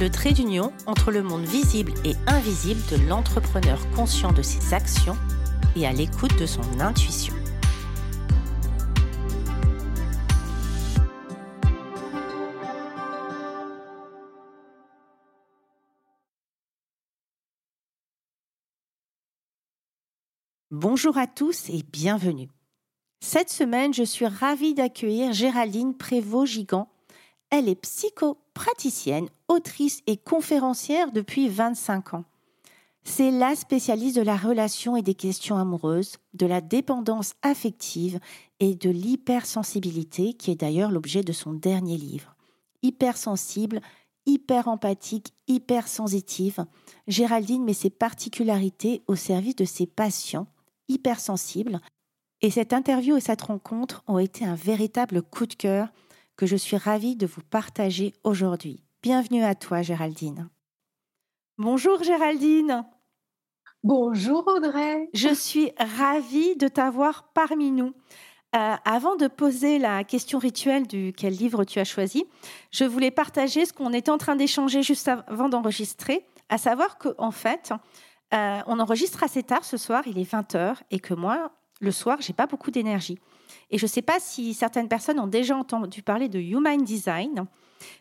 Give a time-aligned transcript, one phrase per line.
[0.00, 5.16] le trait d'union entre le monde visible et invisible de l'entrepreneur conscient de ses actions
[5.74, 7.34] et à l'écoute de son intuition.
[20.70, 22.48] Bonjour à tous et bienvenue.
[23.20, 26.88] Cette semaine, je suis ravie d'accueillir Géraldine Prévost-Gigant.
[27.50, 32.24] Elle est psychopraticienne, autrice et conférencière depuis 25 ans.
[33.04, 38.20] C'est la spécialiste de la relation et des questions amoureuses, de la dépendance affective
[38.60, 42.36] et de l'hypersensibilité, qui est d'ailleurs l'objet de son dernier livre.
[42.82, 43.80] Hypersensible,
[44.26, 46.66] hyper empathique, hypersensitive,
[47.06, 50.46] Géraldine met ses particularités au service de ses patients
[50.88, 51.80] hypersensible.
[52.40, 55.88] Et cette interview et cette rencontre ont été un véritable coup de cœur
[56.38, 58.80] que je suis ravie de vous partager aujourd'hui.
[59.02, 60.48] Bienvenue à toi, Géraldine.
[61.58, 62.86] Bonjour, Géraldine.
[63.82, 65.10] Bonjour, Audrey.
[65.12, 67.92] Je suis ravie de t'avoir parmi nous.
[68.56, 72.24] Euh, avant de poser la question rituelle du quel livre tu as choisi,
[72.70, 77.14] je voulais partager ce qu'on était en train d'échanger juste avant d'enregistrer, à savoir qu'en
[77.18, 77.72] en fait,
[78.32, 81.50] euh, on enregistre assez tard ce soir, il est 20h, et que moi,
[81.80, 83.18] le soir, j'ai pas beaucoup d'énergie.
[83.70, 87.46] Et je ne sais pas si certaines personnes ont déjà entendu parler de Human Design,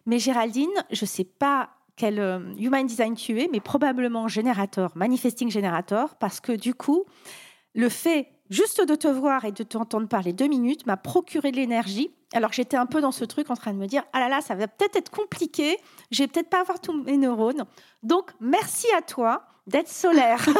[0.05, 4.91] mais Géraldine, je ne sais pas quel euh, Human Design tu es, mais probablement générateur,
[4.95, 7.05] manifesting générateur, parce que du coup,
[7.73, 11.57] le fait juste de te voir et de t'entendre parler deux minutes m'a procuré de
[11.57, 12.11] l'énergie.
[12.33, 14.41] Alors j'étais un peu dans ce truc en train de me dire ah là là
[14.41, 15.77] ça va peut-être être compliqué,
[16.11, 17.65] je vais peut-être pas avoir tous mes neurones.
[18.03, 20.45] Donc merci à toi d'être solaire.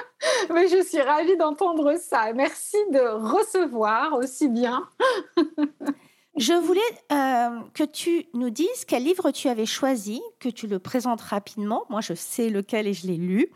[0.50, 2.32] Mais je suis ravie d'entendre ça.
[2.32, 4.88] Merci de recevoir aussi bien.
[6.36, 6.80] je voulais
[7.12, 11.84] euh, que tu nous dises quel livre tu avais choisi, que tu le présentes rapidement.
[11.88, 13.50] Moi, je sais lequel et je l'ai lu.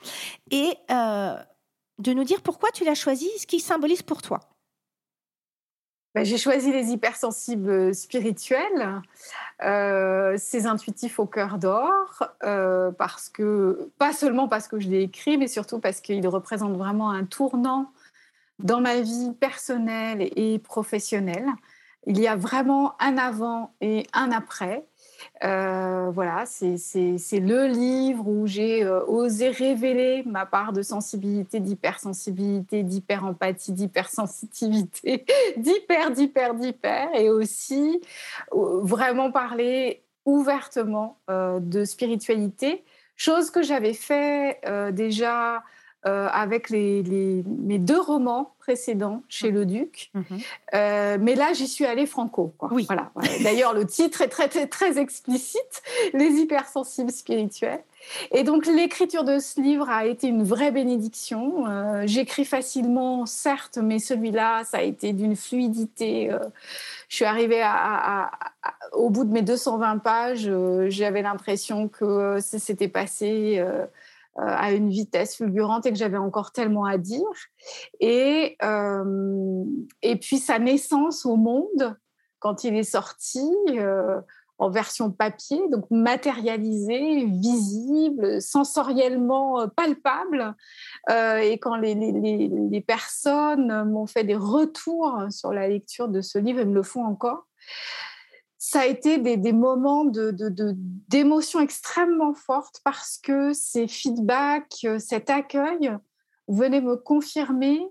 [0.50, 1.36] Et euh,
[1.98, 4.40] de nous dire pourquoi tu l'as choisi, ce qu'il symbolise pour toi.
[6.14, 9.00] Ben, j'ai choisi les hypersensibles spirituels,
[9.62, 15.02] euh, ces intuitifs au cœur d'or, euh, parce que pas seulement parce que je l'ai
[15.02, 17.90] écrit, mais surtout parce qu'ils représentent vraiment un tournant
[18.58, 21.48] dans ma vie personnelle et professionnelle.
[22.06, 24.84] Il y a vraiment un avant et un après.
[25.44, 32.82] Euh, voilà, c'est le livre où j'ai euh, osé révéler ma part de sensibilité, d'hypersensibilité,
[32.82, 35.24] d'hyperempathie, d'hypersensitivité,
[35.56, 38.00] d'hyper, d'hyper, d'hyper, et aussi
[38.54, 42.84] euh, vraiment parler ouvertement de spiritualité,
[43.16, 44.60] chose que j'avais fait
[44.92, 45.64] déjà
[46.06, 47.04] euh, avec les,
[47.46, 49.54] mes deux romans précédents chez mmh.
[49.54, 50.10] Le Duc.
[50.14, 50.20] Mmh.
[50.74, 52.54] Euh, mais là, j'y suis allée franco.
[52.72, 52.86] Oui.
[52.86, 53.12] Voilà.
[53.42, 55.82] D'ailleurs, le titre est très, très, très explicite,
[56.14, 57.84] Les hypersensibles spirituels.
[58.32, 61.68] Et donc, l'écriture de ce livre a été une vraie bénédiction.
[61.68, 66.30] Euh, j'écris facilement, certes, mais celui-là, ça a été d'une fluidité.
[67.08, 68.32] je suis arrivée à,
[68.92, 70.50] au bout de mes 220 pages,
[70.88, 73.86] j'avais l'impression que c'était passé euh,
[74.36, 77.22] à une vitesse fulgurante et que j'avais encore tellement à dire.
[78.00, 79.64] Et, euh,
[80.02, 81.96] et puis sa naissance au monde,
[82.38, 84.20] quand il est sorti, euh,
[84.58, 90.54] en version papier, donc matérialisé, visible, sensoriellement palpable.
[91.08, 96.38] et quand les, les, les personnes m'ont fait des retours sur la lecture de ce
[96.38, 97.48] livre et me le font encore,
[98.72, 105.94] ça a été des, moments d'émotion extrêmement fortes parce que ces feedbacks, euh, cet accueil
[106.48, 107.86] venaient me confirmer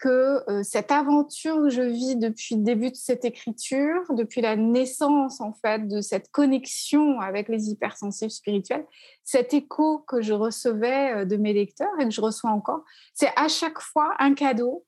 [0.00, 4.56] que euh, cette aventure que je vis depuis le début de cette écriture, depuis la
[4.56, 8.86] naissance en fait de cette connexion avec les hypersensibles spirituels,
[9.22, 12.82] cet écho que je recevais euh, de mes lecteurs et que je reçois encore,
[13.12, 14.84] c'est à chaque fois un cadeau.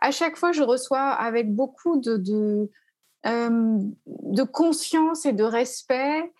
[0.00, 2.68] À chaque fois, je reçois avec beaucoup de
[3.24, 6.32] de conscience et de respect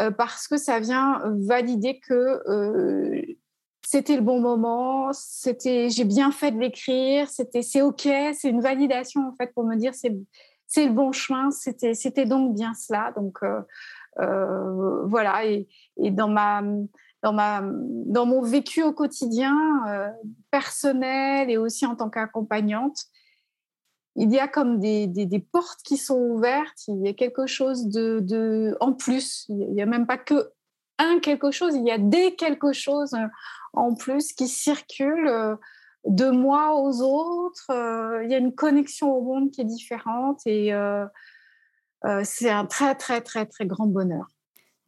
[0.00, 3.22] euh, parce que ça vient valider que euh,
[3.82, 8.60] c'était le bon moment, c'était j'ai bien fait de l'écrire, c'était c'est ok, c'est une
[8.60, 10.14] validation en fait pour me dire c'est
[10.66, 13.12] c'est le bon chemin, c'était c'était donc bien cela.
[13.16, 13.38] Donc
[15.08, 15.66] voilà et,
[16.10, 16.62] dans ma
[17.26, 19.56] dans, ma, dans mon vécu au quotidien,
[19.88, 20.08] euh,
[20.52, 22.96] personnel et aussi en tant qu'accompagnante,
[24.16, 27.86] il y a comme des, des, portes qui sont ouvertes, il y a quelque chose
[27.86, 30.50] de, de en plus, il n'y a même pas que
[30.98, 33.14] un quelque chose, il y a des quelque chose
[33.74, 35.56] en plus qui circulent euh,
[36.04, 40.40] de moi aux autres, euh, il y a une connexion au monde qui est différente
[40.46, 40.72] et
[42.22, 44.26] c'est un très très très très grand bonheur.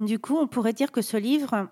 [0.00, 1.68] Du coup, on pourrait dire que ce livre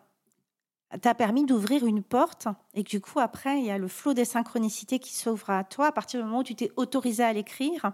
[1.01, 4.15] t'a permis d'ouvrir une porte et que du coup, après, il y a le flot
[4.15, 7.33] des synchronicités qui s'ouvre à toi à partir du moment où tu t'es autorisé à
[7.33, 7.93] l'écrire.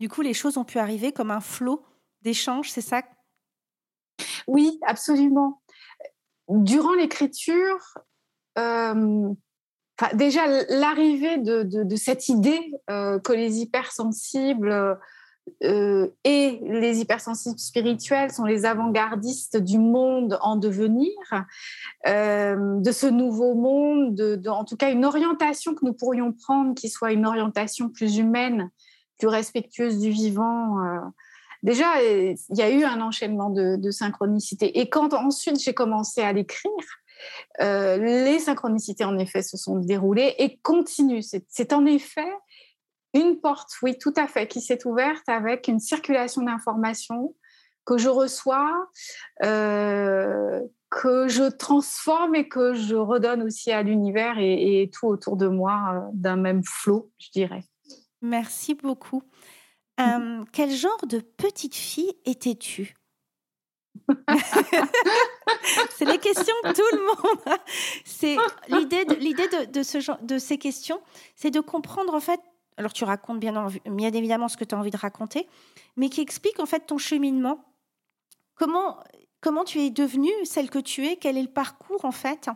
[0.00, 1.84] Du coup, les choses ont pu arriver comme un flot
[2.22, 3.02] d'échanges, c'est ça?
[4.46, 5.62] Oui, absolument.
[6.48, 7.98] Durant l'écriture,
[8.58, 9.32] euh,
[10.12, 14.98] déjà l'arrivée de, cette idée euh, que les hypersensibles
[15.62, 21.12] euh, et les hypersensibles spirituels sont les avant-gardistes du monde en devenir,
[22.06, 26.74] euh, de ce nouveau monde, de, en tout cas une orientation que nous pourrions prendre
[26.74, 28.70] qui soit une orientation plus humaine,
[29.18, 30.78] plus respectueuse du vivant.
[30.80, 31.00] Euh.
[31.62, 34.80] Déjà, il y a eu un enchaînement de, de synchronicités.
[34.80, 36.70] Et quand ensuite j'ai commencé à l'écrire,
[37.58, 41.22] les synchronicités en effet se sont déroulées et continuent.
[41.22, 42.30] C'est en effet
[43.14, 47.34] une porte, oui, tout à fait, qui s'est ouverte avec une circulation d'informations
[47.84, 48.88] que je reçois,
[49.44, 55.48] euh, que je transforme et que je redonne aussi à l'univers et, tout autour de
[55.48, 57.64] moi euh, d'un même flot, je dirais.
[58.20, 59.22] Merci beaucoup.
[60.00, 62.96] Euh, quel genre de petite fille étais-tu?
[65.90, 67.58] C'est les questions que tout le monde
[68.04, 68.36] C'est
[68.68, 71.00] l'idée de, l'idée de, de, ce genre, de ces questions,
[71.36, 72.40] c'est de comprendre en fait
[72.76, 73.68] alors tu racontes bien,
[74.14, 75.46] évidemment ce que tu as envie de raconter,
[75.96, 77.64] mais qui explique en fait ton cheminement.
[78.56, 78.98] Comment,
[79.40, 82.50] comment tu es devenue celle que tu es, quel est le parcours en fait,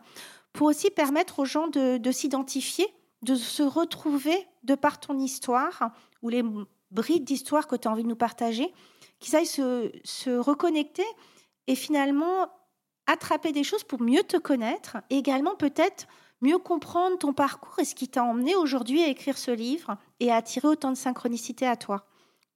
[0.53, 2.87] pour aussi permettre aux gens de, s'identifier,
[3.23, 5.93] de se retrouver de par ton histoire
[6.23, 6.43] ou les
[6.91, 8.73] brides d'histoire que tu as envie de nous partager,
[9.21, 11.06] qu'ils aillent se, se reconnecter
[11.67, 12.49] et finalement
[13.06, 16.06] attraper des choses pour mieux te connaître et également peut-être
[16.40, 20.31] mieux comprendre ton parcours et ce qui t'a emmené aujourd'hui à écrire ce livre et
[20.31, 22.06] à attirer autant de synchronicité à toi.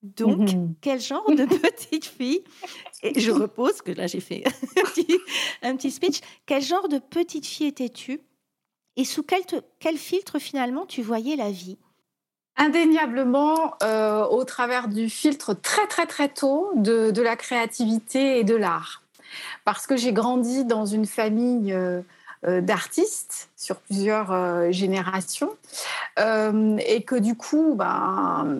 [0.02, 0.74] Donc, mhm.
[0.80, 2.42] quel genre de petite fille
[3.02, 4.44] Et je repose, que là j'ai fait
[5.62, 6.20] un petit, speech.
[6.46, 8.20] Quel genre de petite fille étais-tu
[8.96, 9.42] Et sous quel,
[9.78, 11.78] quel, filtre finalement tu voyais la vie?
[12.56, 18.44] Indéniablement euh, au travers du filtre très très très tôt de, de la créativité et
[18.44, 19.02] de l'art.
[19.64, 21.72] Parce que j'ai grandi dans une famille...
[21.72, 22.02] Euh, euh,
[22.44, 25.56] d'artistes sur plusieurs euh, générations
[26.18, 28.58] euh, et que du coup, ben,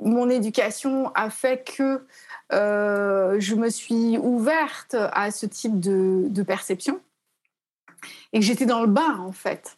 [0.00, 2.04] mon éducation a fait que
[2.50, 7.00] je me suis ouverte à ce type de, perception
[8.32, 9.76] et que j'étais dans le bain en fait.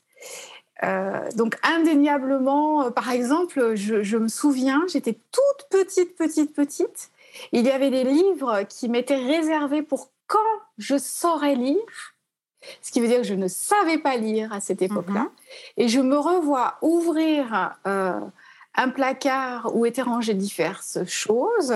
[1.37, 7.11] donc indéniablement, par exemple, je me souviens, j'étais toute petite, petite, petite.
[7.53, 10.39] Il y avait des livres qui m'étaient réservés pour quand
[10.77, 12.16] je saurais lire
[12.83, 15.21] ce qui veut dire que je ne savais pas lire à cette époque-là.
[15.21, 15.31] Mhm.
[15.77, 18.21] Et je me revois ouvrir euh,
[18.75, 21.75] un placard où étaient rangées diverses choses.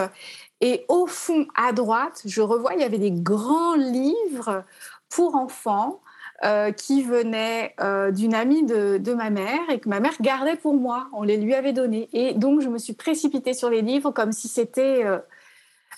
[0.61, 4.65] Et au fond, à droite, je revois, il y avait des grands livres
[5.09, 6.01] pour enfants
[6.45, 10.57] euh, qui venaient euh, d'une amie de, de, ma mère et que ma mère gardait
[10.57, 11.09] pour moi.
[11.13, 12.09] On les lui avait donnés.
[12.13, 15.05] Et donc, je me suis précipitée sur les livres comme si c'était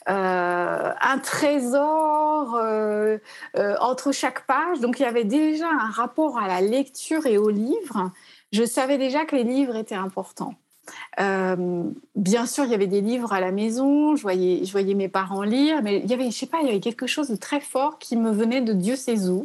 [0.06, 3.18] un trésor euh,
[3.56, 4.80] euh, entre chaque page.
[4.80, 8.10] Donc il y avait déjà un rapport à la lecture et aux livres.
[8.52, 10.54] Je savais déjà que les livres étaient importants.
[12.16, 15.08] bien sûr, il y avait des livres à la maison, je voyais, je voyais mes
[15.08, 17.36] parents lire, mais il y avait, je sais pas, il y avait quelque chose de
[17.36, 19.44] très fort qui me venait de Dieu sait où.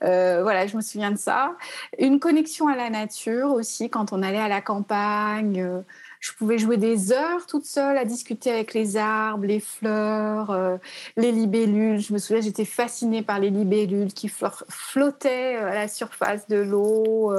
[0.00, 1.56] voilà, je me souviens de ça.
[1.98, 5.82] Une connexion à la nature aussi, quand on allait à la campagne.
[6.20, 10.76] Je pouvais jouer des heures toute seule à discuter avec les arbres, les fleurs, euh,
[11.16, 12.00] les libellules.
[12.00, 16.56] Je me souviens, j'étais fascinée par les libellules qui flottaient euh, à la surface de
[16.56, 17.32] l'eau.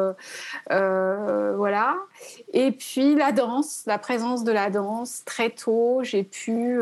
[0.71, 1.97] Euh, voilà.
[2.53, 5.23] Et puis la danse, la présence de la danse.
[5.25, 6.79] Très tôt, j'ai pu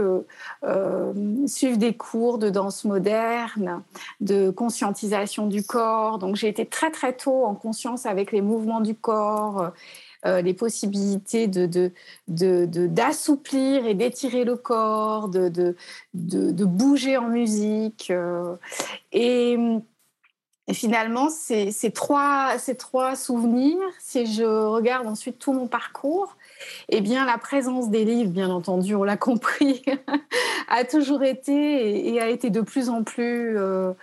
[1.47, 3.81] suivre des cours de danse moderne,
[4.21, 6.19] de conscientisation du corps.
[6.19, 9.71] Donc j'ai été très très tôt en conscience avec les mouvements du corps
[10.25, 11.91] euh, les possibilités de,
[12.27, 15.75] d'assouplir et d'étirer le corps, de,
[16.13, 18.09] de, bouger en musique.
[18.09, 18.55] Euh,
[19.11, 19.57] et,
[20.73, 26.35] finalement, ces, trois, ces trois souvenirs, si je regarde ensuite tout mon parcours,
[26.89, 29.83] eh bien, la présence des livres, bien entendu, on l'a compris,
[30.67, 33.57] a toujours été et, a été de plus en plus...
[33.57, 33.93] Euh,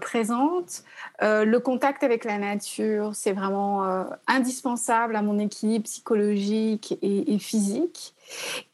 [0.00, 0.82] présente.
[1.20, 8.14] le contact avec la nature, c'est vraiment indispensable à mon équilibre psychologique et, physique.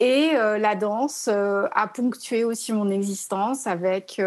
[0.00, 4.20] Et la danse a ponctué aussi mon existence avec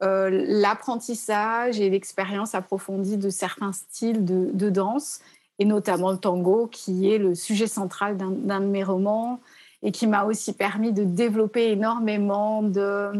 [0.00, 5.20] l'apprentissage et l'expérience approfondie de certains styles de, danse,
[5.58, 9.40] et notamment le tango, qui est le sujet central d'un de mes romans
[9.82, 13.12] et qui m'a aussi permis de développer énormément de,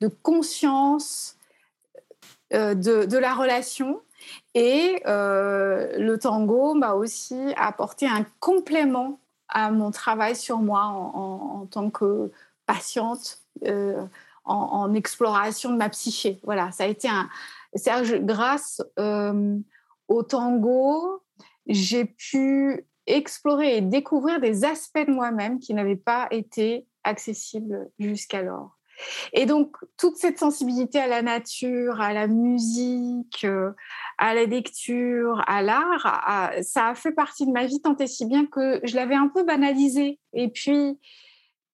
[0.00, 1.37] de conscience euh,
[2.52, 4.00] de, de, la relation.
[4.54, 11.60] Et euh, le tango m'a aussi apporté un complément à mon travail sur moi en,
[11.62, 12.30] en, tant que
[12.66, 14.04] patiente, euh,
[14.44, 16.40] en, exploration de ma psyché.
[16.44, 17.28] Voilà, ça a été un.
[18.20, 18.82] Grâce
[20.08, 21.22] au tango,
[21.66, 28.77] j'ai pu explorer et découvrir des aspects de moi-même qui n'avaient pas été accessibles jusqu'alors.
[29.32, 33.72] Et donc, toute cette sensibilité à la nature, à la musique, euh,
[34.18, 38.26] à la lecture, à l'art, ça a fait partie de ma vie tant et si
[38.26, 40.18] bien que je l'avais un peu banalisé.
[40.32, 40.98] Et puis,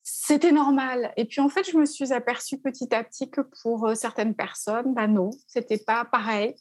[0.06, 1.12] c'était normal.
[1.16, 4.34] Et puis, en fait, je me suis aperçue petit à petit que pour euh, certaines
[4.34, 6.54] personnes, bah non, c'était pas pareil.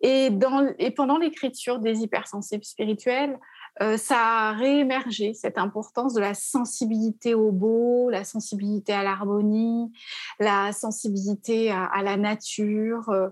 [0.00, 3.36] Et, dans, et pendant l'écriture des hypersensibles spirituels,
[3.80, 9.92] euh, ça a réémergé cette importance de la sensibilité au beau, la sensibilité à l'harmonie,
[10.40, 13.28] la sensibilité à, la nature, euh,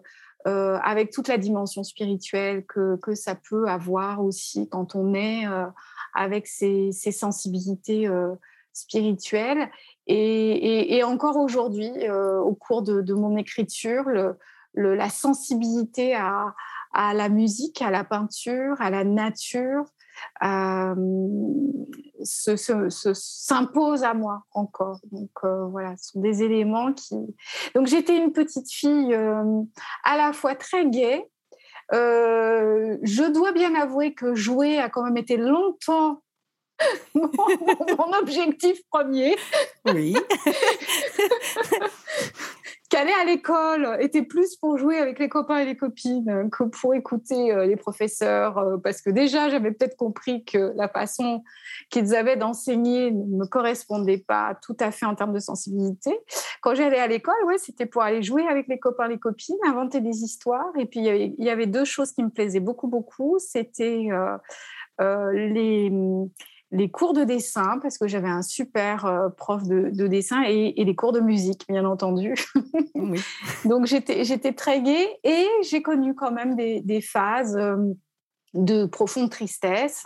[0.46, 5.44] euh, avec toute la dimension spirituelle que, que, ça peut avoir aussi quand on est
[6.14, 8.08] avec ces, sensibilités
[8.72, 9.68] spirituelles.
[10.06, 14.04] Et, encore aujourd'hui, au cours de, mon écriture,
[14.74, 16.54] la sensibilité à,
[16.94, 19.84] la musique, à la peinture, à la nature,
[22.22, 25.00] s'impose à moi encore.
[25.12, 27.16] Donc euh, voilà, ce sont des éléments qui.
[27.74, 29.62] Donc j'étais une petite fille euh,
[30.04, 31.24] à la fois très gaie.
[31.92, 36.22] je dois bien avouer que jouer a quand même été longtemps
[37.14, 37.30] mon,
[37.98, 39.34] mon, objectif premier.
[39.86, 40.14] Oui.
[42.96, 46.94] qu'aller à l'école était plus pour jouer avec les copains et les copines que pour
[46.94, 51.44] écouter euh, les professeurs, euh, parce que déjà, j'avais peut-être compris que la façon
[51.90, 56.18] qu'ils avaient d'enseigner ne me correspondait pas tout à fait en termes de sensibilité.
[56.62, 59.56] Quand j'allais à l'école, ouais, c'était pour aller jouer avec les copains et les copines,
[59.66, 60.72] inventer des histoires.
[60.78, 63.36] Et puis, il y avait, deux choses qui me plaisaient beaucoup, beaucoup.
[63.38, 64.08] C'était
[65.00, 65.90] euh, les
[66.76, 70.94] les cours de dessin, parce que j'avais un super euh, prof de, dessin, et, les
[70.94, 72.34] cours de musique, bien entendu.
[73.64, 77.76] Donc j'étais très gaie et j'ai connu quand même des, phases euh,
[78.54, 80.04] de profonde tristesse.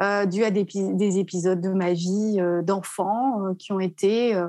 [0.00, 4.48] Euh, dues à des, des, épisodes de ma vie d'enfant qui ont été euh,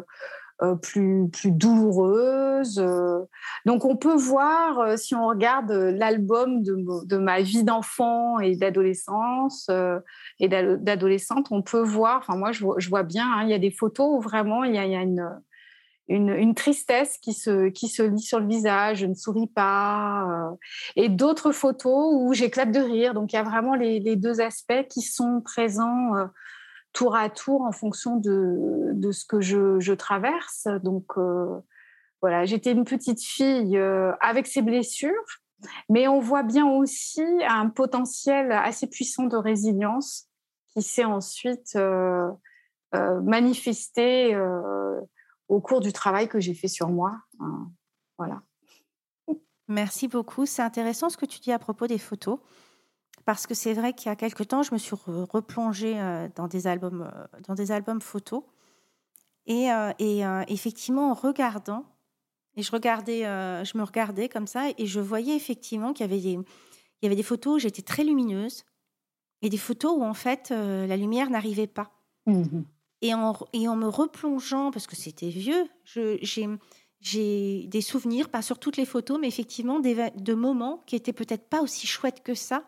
[0.82, 2.80] plus, plus douloureuse.
[2.80, 3.20] Euh.
[3.66, 8.56] Donc on peut voir, euh, si on regarde l'album de, de, ma vie d'enfant et
[8.56, 9.70] d'adolescence
[10.40, 13.72] et d'adolescente, on peut voir, enfin moi je vois, bien, hein, il y a des
[13.72, 15.42] photos où vraiment il y a, une,
[16.08, 20.54] une, tristesse qui se, qui se lit sur le visage, je ne souris pas,
[20.96, 23.14] et d'autres photos où j'éclate de rire.
[23.14, 26.14] Donc il y a vraiment les deux aspects qui sont présents
[26.96, 30.68] tour à tour en fonction de, de ce que je, je traverse.
[30.82, 31.60] Donc euh,
[32.22, 35.12] voilà, j'étais une petite fille euh, avec ses blessures,
[35.90, 40.28] mais on voit bien aussi un potentiel assez puissant de résilience
[40.70, 42.32] qui s'est ensuite euh,
[43.24, 44.36] manifesté
[45.50, 47.12] au cours du travail que j'ai fait sur moi.
[47.42, 47.70] Hein,
[48.18, 48.42] voilà.
[49.68, 50.46] Merci beaucoup.
[50.46, 52.40] C'est intéressant ce que tu dis à propos des photos
[53.26, 56.48] parce que c'est vrai qu'il y a quelque temps, je me suis replongée euh, dans
[56.48, 58.44] des albums, euh, dans des albums photos.
[59.48, 61.86] Et, euh, et effectivement, en regardant,
[62.56, 66.22] et je, regardais, je me regardais comme ça, et je voyais effectivement qu'il y avait
[66.22, 68.64] des, il y avait des photos où j'étais très lumineuse,
[69.44, 71.92] et des photos où en fait la lumière n'arrivait pas.
[72.26, 72.64] Mmh
[73.02, 75.68] et, en, et en me replongeant, parce que c'était vieux,
[77.02, 81.14] j'ai des souvenirs, pas sur toutes les photos, mais effectivement des, de moments qui étaient
[81.14, 82.64] peut-être pas aussi chouettes que ça,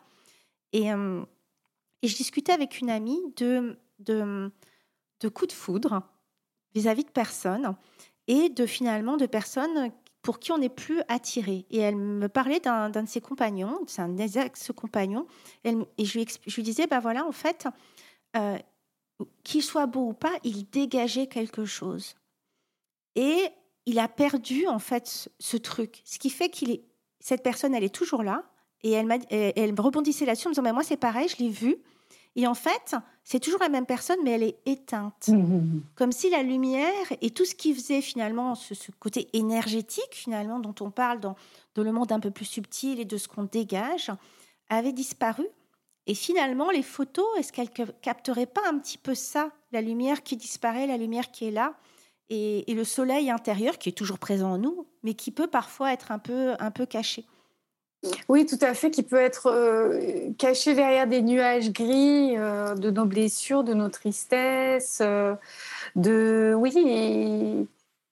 [0.74, 4.51] et, et je discutais avec une amie de, de,
[5.19, 6.01] de coups de foudre
[6.74, 7.75] vis-à-vis de personnes
[8.27, 11.65] et de finalement de personnes pour qui on n'est plus attiré.
[11.69, 15.25] Et elle me parlait d'un de ses compagnons, c'est un ex-compagnon,
[15.63, 17.67] et je lui, je lui disais, ben voilà, en fait,
[18.36, 18.57] euh,
[19.43, 22.15] qu'il soit beau ou pas, il dégageait quelque chose.
[23.15, 23.47] Et
[23.86, 26.01] il a perdu, en fait, ce, ce truc.
[26.03, 26.83] Ce qui fait qu'il est,
[27.21, 28.43] cette personne, elle est toujours là,
[28.84, 31.77] et elle, elle rebondissait là-dessus en me disant, mais moi c'est pareil, je l'ai vu.
[32.36, 35.29] Et en fait, c'est toujours la même personne, mais elle est éteinte.
[35.29, 35.81] Mmh.
[35.96, 40.75] Comme si la lumière et tout ce qui faisait finalement ce, côté énergétique, finalement, dont
[40.81, 41.36] on parle dans,
[41.74, 44.12] dans, le monde un peu plus subtil et de ce qu'on dégage,
[44.69, 45.48] avait disparu.
[46.05, 50.38] Et finalement, les photos, est-ce qu'elles capteraient pas un petit peu ça La lumière qui
[50.38, 51.74] disparaît, la lumière qui est là,
[52.29, 56.12] et, le soleil intérieur qui est toujours présent en nous, mais qui peut parfois être
[56.12, 57.25] un peu, un peu caché?
[58.30, 62.92] Oui, tout à fait, qui peut être euh, caché derrière des nuages gris euh, de
[62.92, 65.34] nos blessures, de nos tristesses, euh,
[65.96, 66.74] de oui,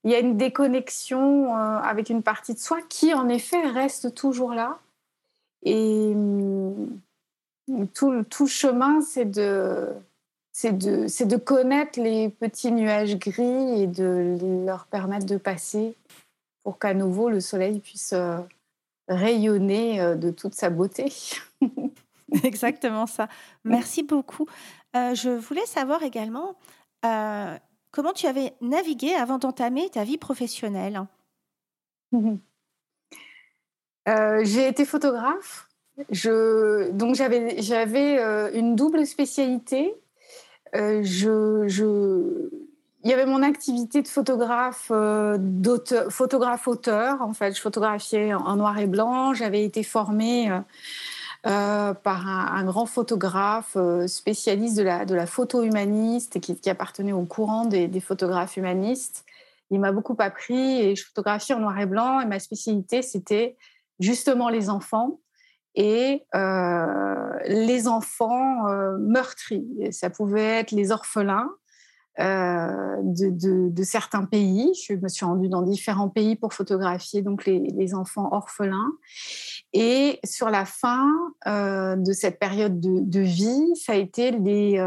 [0.04, 4.54] il y a une déconnexion avec une partie de soi qui, en effet, reste toujours
[4.54, 4.80] là.
[5.64, 6.14] Et
[7.94, 9.88] tout, tout chemin, c'est de
[10.52, 15.96] c'est de, de connaître les petits nuages gris et de leur permettre de passer
[16.64, 18.14] pour qu'à nouveau le soleil puisse
[19.08, 21.14] rayonner euh, de toute sa beauté.
[22.44, 23.28] Exactement ça.
[23.64, 24.48] Merci beaucoup.
[24.96, 26.56] Euh, je voulais savoir également
[27.92, 31.02] comment tu avais navigué avant d'entamer ta vie professionnelle?
[34.08, 35.68] J'ai été photographe.
[36.10, 38.18] Je, donc j'avais, j'avais
[38.58, 39.94] une double spécialité
[40.76, 42.50] euh, je,
[43.06, 47.22] il y avait mon activité de photographe, euh, d'auteur, photographe auteur.
[47.22, 49.34] En fait, je photographiais en, noir et blanc.
[49.34, 50.52] J'avais été formée
[51.46, 58.00] euh, par un, grand photographe spécialiste de la, photo humaniste qui, appartenait au courant des,
[58.00, 59.24] photographes humanistes.
[59.70, 62.20] Il m'a beaucoup appris et je photographiais en noir et blanc.
[62.22, 63.56] Et ma spécialité, c'était
[64.00, 65.20] justement les enfants
[65.76, 69.66] et euh, les enfants euh, meurtris.
[69.92, 71.52] Ça pouvait être les orphelins
[72.20, 74.72] euh, de, certains pays.
[74.88, 78.92] Je me suis rendue dans différents pays pour photographier donc les, enfants orphelins.
[79.74, 81.12] Et sur la fin
[81.46, 84.82] de cette période de, vie, ça a été les,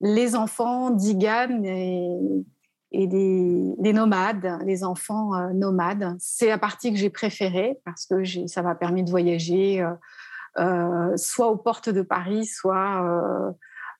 [0.00, 2.08] les enfants d'Igan et,
[2.92, 6.14] et des, nomades, les enfants euh, nomades.
[6.18, 9.92] C'est la partie que j'ai préférée parce que ça m'a permis de voyager euh,
[10.58, 13.54] euh, soit aux portes de Paris, soit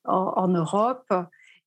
[0.05, 1.13] en, Europe.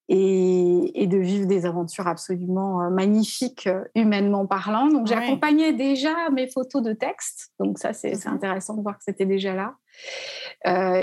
[0.08, 4.88] Et, de vivre des aventures absolument magnifiques, humainement parlant.
[4.88, 7.52] Donc, j'accompagnais déjà mes photos de texte.
[7.60, 9.76] Donc, ça, c'est mmh intéressant de voir que c'était déjà là.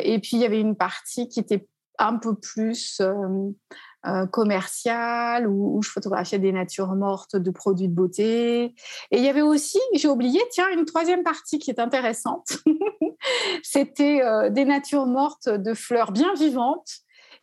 [0.03, 1.67] et puis, il y avait une partie qui était
[1.99, 3.01] un peu plus
[4.05, 8.65] euh, commercial où, je photographiais des natures mortes de produits de beauté.
[8.65, 12.59] Et il y avait aussi, j'ai oublié, tiens, une troisième partie qui est intéressante.
[13.62, 16.91] c'était euh, des natures mortes de fleurs bien vivantes.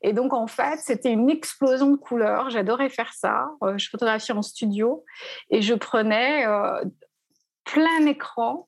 [0.02, 2.50] Et donc, en fait, c'était une explosion de couleurs.
[2.50, 3.50] J'adorais faire ça.
[3.64, 5.04] Euh, je photographiais en studio
[5.50, 6.46] et je prenais
[7.66, 8.68] plein écran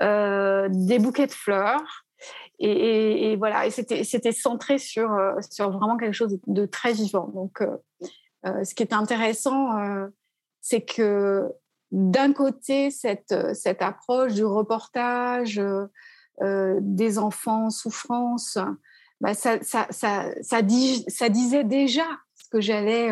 [0.00, 2.06] des bouquets de fleurs
[2.62, 7.28] et, voilà, et c'était centré sur, euh, sur vraiment quelque chose de, très vivant.
[7.28, 7.76] Donc, euh,
[8.46, 9.70] euh, ce qui est intéressant,
[10.60, 11.50] c'est que
[11.90, 15.60] d'un côté, cette, cette approche du reportage
[16.40, 18.58] des enfants en souffrance,
[19.20, 23.10] bah, ça, disait déjà ce que j'allais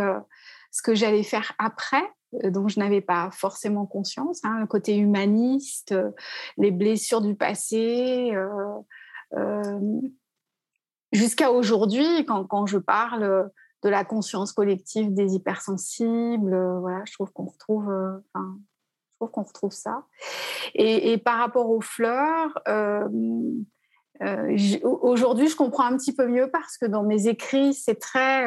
[0.95, 2.03] j'allais faire après,
[2.45, 5.95] dont je n'avais pas forcément conscience, hein, le côté humaniste,
[6.57, 8.33] les blessures du passé,
[9.35, 10.01] euh,
[11.13, 13.51] jusqu'à aujourd'hui, quand, je parle
[13.83, 18.19] de la conscience collective des hypersensibles, euh, voilà, je trouve qu'on retrouve, euh,
[19.21, 20.05] retrouve ça.
[20.75, 22.61] Et, par rapport aux fleurs,
[24.83, 28.47] aujourd'hui, je comprends un petit peu mieux parce que dans mes écrits, c'est très,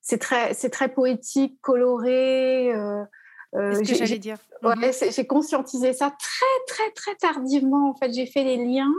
[0.00, 2.72] c'est très, c'est très poétique, coloré.
[3.56, 4.38] Euh, ce que j'allais dire.
[4.62, 4.92] Mhm.
[5.10, 7.90] j'ai conscientisé ça très, très, très tardivement.
[7.90, 8.92] En fait, j'ai fait les liens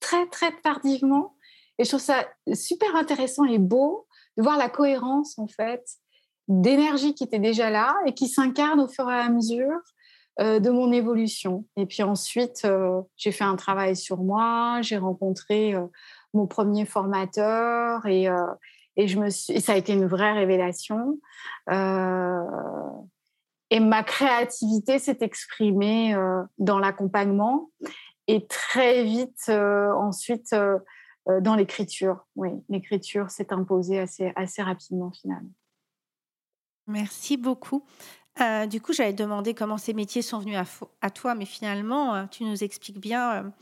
[0.00, 1.36] très, très tardivement.
[1.78, 4.06] Et je trouve ça super intéressant et beau
[4.36, 5.84] de voir la cohérence, en fait,
[6.48, 9.78] d'énergie qui était déjà là et qui s'incarne au fur et à mesure euh,
[10.38, 11.66] de mon évolution.
[11.76, 15.74] Et puis ensuite, euh, j'ai fait un travail sur moi, j'ai rencontré
[16.32, 18.28] mon premier formateur et,
[18.96, 21.18] et, je me ça a été une vraie révélation.
[23.70, 27.70] Et ma créativité s'est exprimée euh, dans l'accompagnement
[28.26, 30.78] et très vite euh, ensuite euh,
[31.40, 32.26] dans l'écriture.
[32.34, 35.52] Oui, l'écriture s'est imposée assez, assez rapidement finalement.
[36.88, 37.84] Merci beaucoup.
[38.68, 40.56] Du coup, j'avais demandé comment ces métiers sont venus
[41.02, 43.52] à, toi, mais finalement, tu nous expliques bien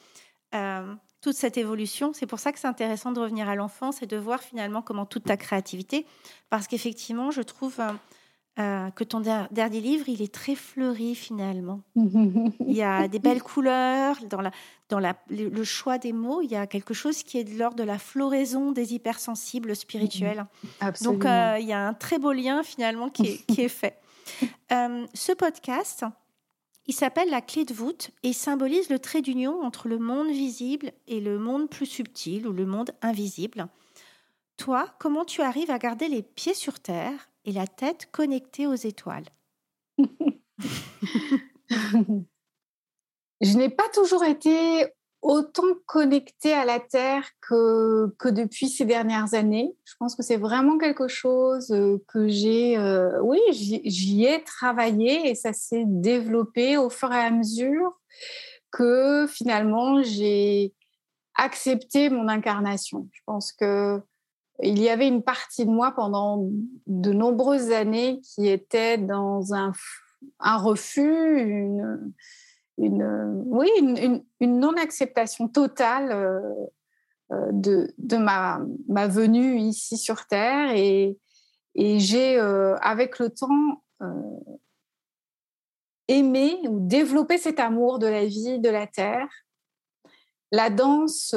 [1.21, 2.13] toute cette évolution.
[2.13, 5.07] C'est pour ça que c'est intéressant de revenir à l'enfance et de voir finalement comment
[5.07, 6.07] toute ta créativité,
[6.51, 7.81] parce qu'effectivement, je trouve
[8.59, 11.81] euh, que ton dernier livre, il est très fleuri finalement.
[11.95, 14.51] il y a des belles couleurs dans, la,
[14.89, 16.43] dans la, le choix des mots.
[16.43, 20.45] Il y a quelque chose qui est de l'ordre de la floraison des hypersensibles spirituels.
[21.03, 23.97] Donc euh, il y a un très beau lien finalement qui est, qui est fait.
[24.71, 26.05] Euh, ce podcast,
[26.87, 30.93] il s'appelle La clé de voûte et symbolise le trait d'union entre le monde visible
[31.07, 33.69] et le monde plus subtil ou le monde invisible.
[34.59, 38.75] Toi, comment tu arrives à garder les pieds sur terre et la tête connectée aux
[38.75, 39.25] étoiles?
[43.41, 44.87] Je n'ai pas toujours été
[45.23, 49.75] autant connectée à la Terre que, depuis ces dernières années.
[49.85, 55.29] Je pense que c'est vraiment quelque chose euh, que j'ai, euh, oui, j'y ai travaillé
[55.29, 57.99] et ça s'est développé au fur et à mesure
[58.71, 60.75] que finalement j'ai
[61.35, 63.09] accepté mon incarnation.
[63.13, 64.01] Je pense que
[64.61, 66.49] il y avait une partie de moi pendant
[66.89, 69.73] de nombreuses années qui était dans un
[70.41, 72.13] refus, une,
[72.79, 76.41] une, oui, une, non-acceptation totale euh,
[77.33, 78.61] euh, de, ma,
[79.09, 80.73] venue ici sur Terre.
[80.75, 81.19] Et,
[81.75, 83.83] j'ai, euh, avec le temps,
[86.09, 89.29] aimé ou développé cet amour de la vie, de la Terre.
[90.51, 91.35] La danse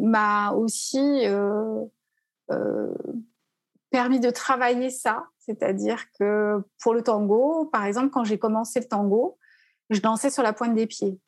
[0.00, 1.26] m'a aussi
[2.50, 2.94] euh,
[3.90, 5.26] permis de travailler ça.
[5.38, 9.38] C'est-à-dire que pour le tango, par exemple, quand j'ai commencé le tango,
[9.90, 11.18] je dansais sur la pointe des pieds.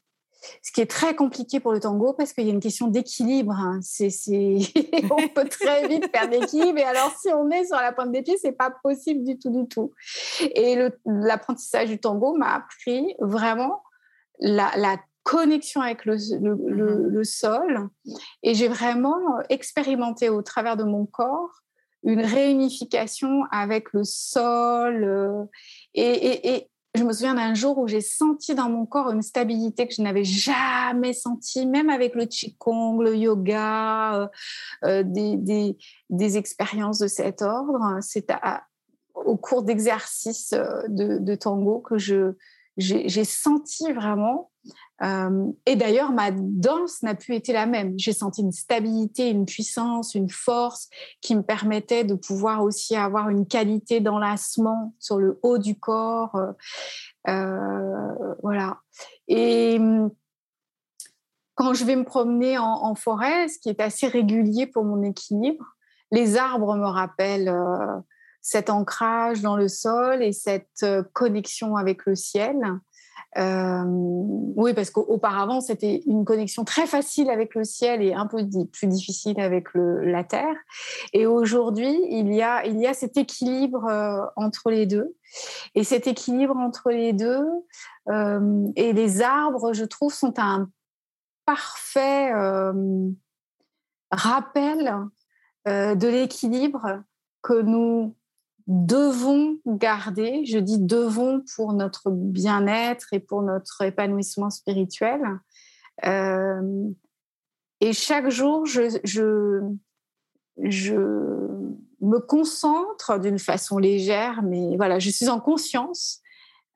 [0.62, 3.52] Ce qui est très compliqué pour le tango parce qu'il y a une question d'équilibre.
[3.52, 3.80] Hein.
[3.82, 4.08] C'est,
[5.10, 6.78] on peut très vite perdre l'équilibre.
[6.78, 9.50] Et alors, si on est sur la pointe des pieds, c'est pas possible du tout,
[9.50, 9.92] du tout.
[10.54, 13.82] Et l'apprentissage du tango m'a appris vraiment
[14.38, 17.88] la, la connexion avec le, le, mmh sol.
[18.42, 19.18] Et j'ai vraiment
[19.48, 21.50] expérimenté au travers de mon corps
[22.04, 25.04] une réunification avec le sol.
[25.04, 25.44] Euh,
[25.94, 29.86] et, et, je me souviens d'un jour où j'ai senti dans mon corps une stabilité
[29.86, 34.28] que je n'avais jamais sentie, même avec le qigong, le yoga, euh,
[34.84, 35.76] euh, des,
[36.10, 37.98] des, expériences de cet ordre.
[38.00, 38.32] C'est
[39.14, 40.54] au cours d'exercices
[40.88, 41.96] de, de, tango que
[42.76, 44.50] j'ai senti vraiment
[45.02, 47.94] euh, et d'ailleurs, ma danse n'a plus été la même.
[47.98, 50.88] J'ai senti une stabilité, une puissance, une force
[51.20, 56.36] qui me permettait de pouvoir aussi avoir une qualité d'enlacement sur le haut du corps.
[57.28, 58.78] Euh, voilà.
[59.28, 59.78] Et
[61.54, 65.64] quand je vais me promener en, forêt, ce qui est assez régulier pour mon équilibre,
[66.10, 68.00] les arbres me rappellent euh,
[68.40, 72.56] cet ancrage dans le sol et cette connexion avec le ciel.
[73.36, 78.38] Euh, oui, parce qu'auparavant, c'était une connexion très facile avec le ciel et un peu
[78.72, 80.56] plus difficile avec la terre.
[81.12, 85.14] Et aujourd'hui, il, y a, il y a cet équilibre euh, entre les deux.
[85.74, 87.44] Et cet équilibre entre les deux
[88.08, 90.70] euh, et les arbres, je trouve, sont un
[91.44, 92.32] parfait
[94.10, 94.94] rappel
[95.66, 97.02] de l'équilibre
[97.42, 98.14] que nous
[98.68, 105.22] devons garder, je dis devons pour notre bien-être et pour notre épanouissement spirituel.
[106.04, 106.90] Euh,
[107.80, 109.70] et chaque jour, je,
[112.00, 116.20] me concentre d'une façon légère, mais voilà, je suis en conscience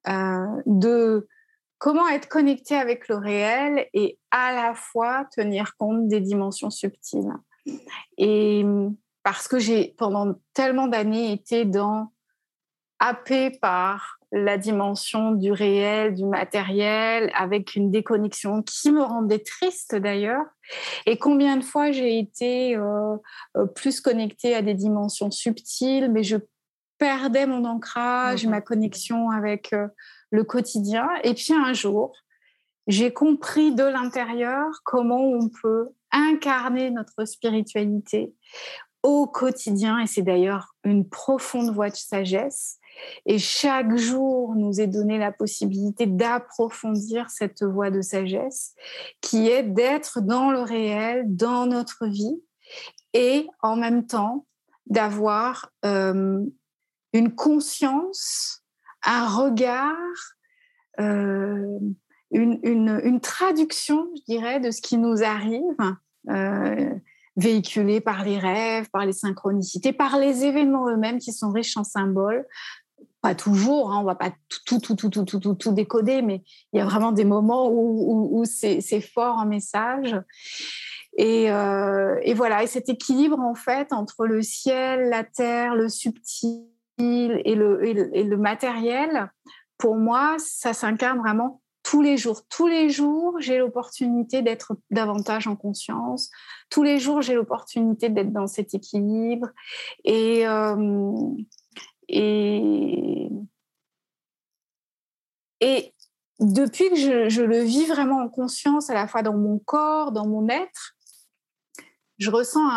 [0.09, 1.29] euh, de
[1.79, 7.33] comment être connecté avec le réel et à la fois tenir compte des dimensions subtiles.
[8.17, 8.65] Et
[9.23, 12.13] parce que j'ai pendant tellement d'années été dans
[12.99, 19.95] happé par la dimension du réel, du matériel, avec une déconnexion qui me rendait triste
[19.95, 20.47] d'ailleurs.
[21.05, 23.17] Et combien de fois j'ai été euh,
[23.57, 26.37] euh, plus connectée à des dimensions subtiles, mais je
[26.97, 29.89] perdais mon ancrage, ma connexion avec euh,
[30.31, 31.09] le quotidien.
[31.25, 32.17] Et puis un jour,
[32.87, 38.33] j'ai compris de l'intérieur comment on peut incarner notre spiritualité
[39.03, 42.79] au quotidien, et c'est d'ailleurs une profonde voie de sagesse.
[43.27, 48.75] Et chaque jour nous est donné la possibilité d'approfondir cette voie de sagesse,
[49.21, 52.41] qui est d'être dans le réel, dans notre vie,
[53.13, 54.47] et en même temps
[54.87, 56.45] d'avoir euh,
[57.13, 58.65] une conscience,
[59.05, 59.97] un regard,
[61.01, 61.79] euh,
[62.31, 65.77] une, une, traduction, je dirais, de ce qui nous arrive.
[66.31, 66.95] Euh,
[67.37, 71.85] véhiculés par les rêves, par les synchronicités, par les événements eux-mêmes qui sont riches en
[71.85, 72.47] symboles.
[73.21, 74.33] Pas toujours, hein, on va pas
[74.67, 76.43] tout, tout, tout, tout, tout, tout, tout décoder, mais
[76.73, 80.21] il y a vraiment des moments où, c'est fort en message.
[81.17, 85.89] Et, euh, et, voilà, et cet équilibre en fait entre le ciel, la terre, le
[85.89, 86.63] subtil,
[86.99, 89.31] et le, matériel,
[89.79, 91.62] pour moi, ça s'incarne vraiment
[91.93, 92.41] tous les jours.
[92.49, 96.31] Tous les jours, j'ai l'opportunité d'être davantage en conscience.
[96.71, 99.49] Tous les jours, j'ai l'opportunité d'être dans cet équilibre.
[100.03, 101.13] Et, euh,
[102.09, 103.29] et,
[105.61, 105.93] et
[106.41, 106.97] depuis que
[107.29, 110.97] je, le vis vraiment en conscience, à la fois dans mon corps, dans mon être,
[112.17, 112.71] je ressens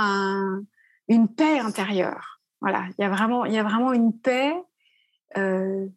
[1.08, 2.42] une paix intérieure.
[2.60, 4.54] Voilà, il y a vraiment, il y a vraiment une paix
[5.38, 5.88] euh,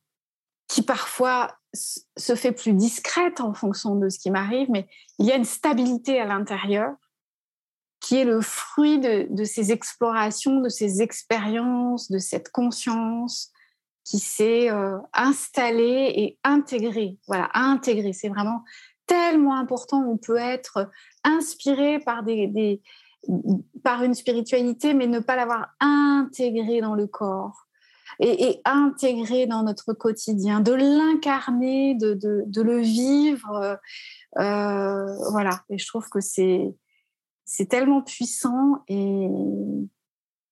[0.68, 5.32] qui parfois se fait plus discrète en fonction de ce qui m'arrive, mais il y
[5.32, 6.94] a une stabilité à l'intérieur
[8.00, 13.50] qui est le fruit de, ces explorations, de ces expériences, de cette conscience
[14.04, 17.18] qui s'est euh, installée et intégrée.
[17.26, 18.62] Voilà, intégrée, c'est vraiment
[19.06, 20.02] tellement important.
[20.08, 20.90] On peut être
[21.24, 22.80] inspiré par, des,
[23.82, 27.67] par une spiritualité, mais ne pas l'avoir intégrée dans le corps
[28.20, 33.78] et, intégrer dans notre quotidien, de l'incarner, de, de, le vivre.
[34.38, 36.74] Euh, voilà, et je trouve que c'est,
[37.68, 39.28] tellement puissant et,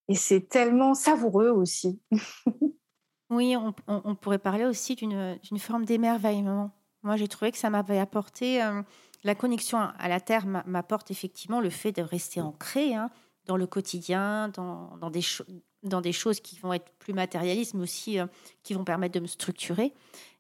[0.08, 2.00] et c'est tellement savoureux aussi.
[3.30, 6.70] oui, on, pourrait parler aussi d'une forme d'émerveillement.
[7.02, 8.82] Moi, j'ai trouvé que ça m'avait apporté euh,
[9.22, 13.10] la connexion à la terre m'apporte effectivement le fait de rester ancré hein,
[13.46, 15.46] dans le quotidien, dans, dans des choses
[15.88, 18.26] dans des choses qui vont être plus matérialistes, mais aussi euh,
[18.62, 19.92] qui vont permettre de me structurer.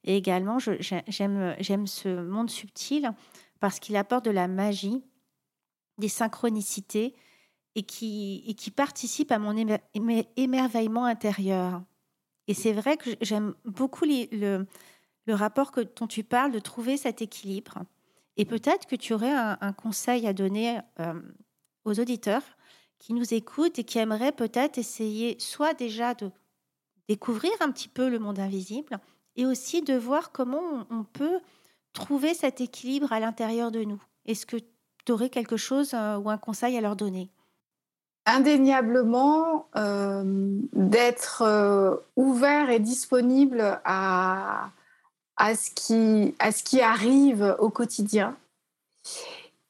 [0.04, 3.10] Et également, j'aime ce monde subtil
[3.60, 5.02] parce qu'il apporte de la magie,
[5.98, 7.14] des synchronicités
[7.74, 9.54] et qui, et qui participe à mon
[10.36, 11.82] émerveillement intérieur.
[12.48, 14.66] Et c'est vrai que j'aime beaucoup le,
[15.26, 17.82] le, rapport que, dont tu parles, de trouver cet équilibre.
[18.36, 21.20] Et peut-être que tu aurais un, conseil à donner euh,
[21.84, 22.42] aux auditeurs
[22.98, 26.30] qui nous écoutent et qui aimeraient peut-être essayer soit déjà de
[27.08, 28.98] découvrir un petit peu le monde invisible
[29.36, 31.40] et aussi de voir comment on peut
[31.92, 34.02] trouver cet équilibre à l'intérieur de nous.
[34.26, 34.56] Est-ce que
[35.04, 37.30] tu aurais quelque chose euh, ou un conseil à leur donner?
[38.26, 40.24] Indéniablement, euh,
[40.72, 44.70] d'être euh, ouvert et disponible à,
[45.36, 48.36] à, ce qui, à ce qui arrive au quotidien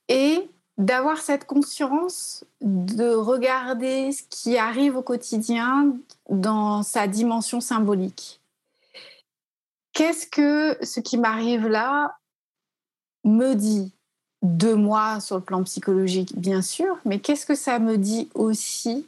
[0.09, 5.97] et d'avoir cette conscience de regarder ce qui arrive au quotidien
[6.29, 8.41] dans sa dimension symbolique.
[9.93, 12.19] Qu'est-ce que ce qui m'arrive là
[13.25, 13.93] me dit
[14.43, 19.07] de moi sur le plan psychologique, bien sûr, mais qu'est-ce que ça me dit aussi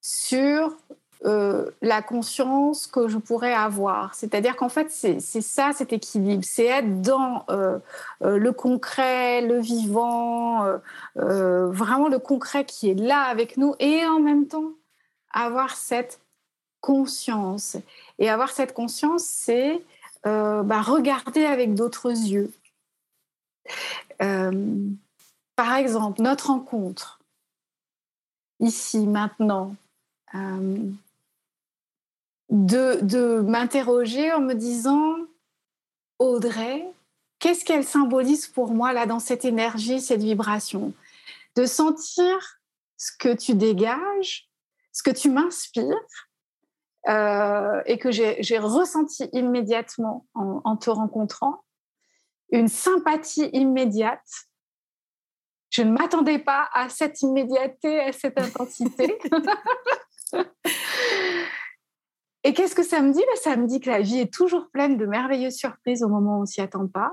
[0.00, 0.76] sur
[1.24, 4.14] euh, la conscience que je pourrais avoir.
[4.14, 7.78] C'est-à-dire qu'en fait, c'est ça cet équilibre, c'est être dans euh,
[8.22, 10.66] euh, le concret, le vivant,
[11.14, 14.72] vraiment le concret qui est là avec nous et en même temps
[15.32, 16.20] avoir cette
[16.80, 17.76] conscience.
[18.18, 19.82] Et avoir cette conscience, c'est
[20.24, 22.52] bah, regarder avec d'autres yeux.
[24.18, 27.20] par exemple, notre rencontre,
[28.60, 29.74] ici, maintenant,
[32.50, 35.14] de, m'interroger en me disant,
[36.18, 36.86] Audrey,
[37.38, 40.92] qu'est-ce qu'elle symbolise pour moi là dans cette énergie, cette vibration?
[41.56, 42.60] De sentir
[42.96, 44.48] ce que tu dégages,
[44.92, 45.94] ce que tu m'inspires
[47.08, 51.64] euh, et que j'ai ressenti immédiatement en, en, te rencontrant,
[52.50, 54.26] une sympathie immédiate.
[55.70, 59.18] Je ne m'attendais pas à cette immédiateté, à cette intensité.
[62.46, 63.18] Et qu'est-ce que ça me dit?
[63.18, 66.38] Ben, Ça me dit que la vie est toujours pleine de merveilleuses surprises au moment
[66.38, 67.12] où on s'y attend pas.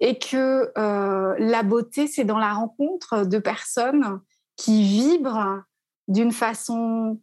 [0.00, 4.20] Et que euh, la beauté, c'est dans la rencontre de personnes
[4.56, 5.62] qui vibrent
[6.08, 7.20] d'une façon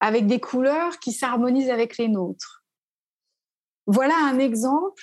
[0.00, 2.62] avec des couleurs qui s'harmonisent avec les nôtres.
[3.86, 5.02] Voilà un exemple,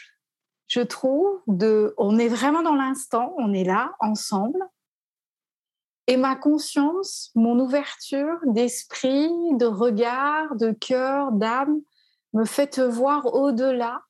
[0.68, 4.60] je trouve, de on est vraiment dans l'instant, on est là ensemble,
[6.12, 11.80] et ma conscience, mon ouverture d'esprit, de regard, de cœur, d'âme,
[12.34, 14.02] me fait te voir au-delà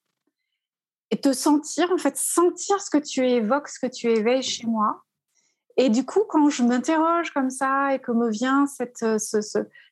[1.11, 4.65] et te sentir, en fait, sentir ce que tu évoques, ce que tu éveilles chez
[4.65, 5.03] moi.
[5.77, 9.05] Et du coup, quand je m'interroge comme ça et que me vient cette,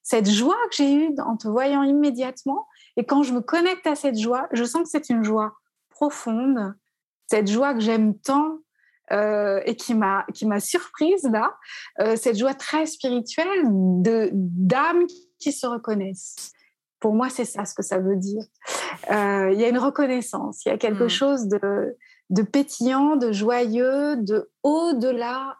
[0.01, 2.67] cette joie que j'ai eue en te voyant immédiatement,
[2.97, 5.53] et quand je me connecte à cette joie, je sens que c'est une joie
[5.89, 6.73] profonde,
[7.27, 8.57] cette joie que j'aime tant,
[9.11, 11.55] euh, et qui m'a qui m'a surprise là,
[11.99, 15.05] euh, cette joie très spirituelle de d'âmes
[15.39, 16.51] qui se reconnaissent.
[16.99, 18.43] Pour moi, c'est ça ce que ça veut dire.
[19.09, 21.09] Euh, il y a une reconnaissance, il y a quelque hmm.
[21.09, 21.97] chose de
[22.29, 25.57] de pétillant, de joyeux, de au-delà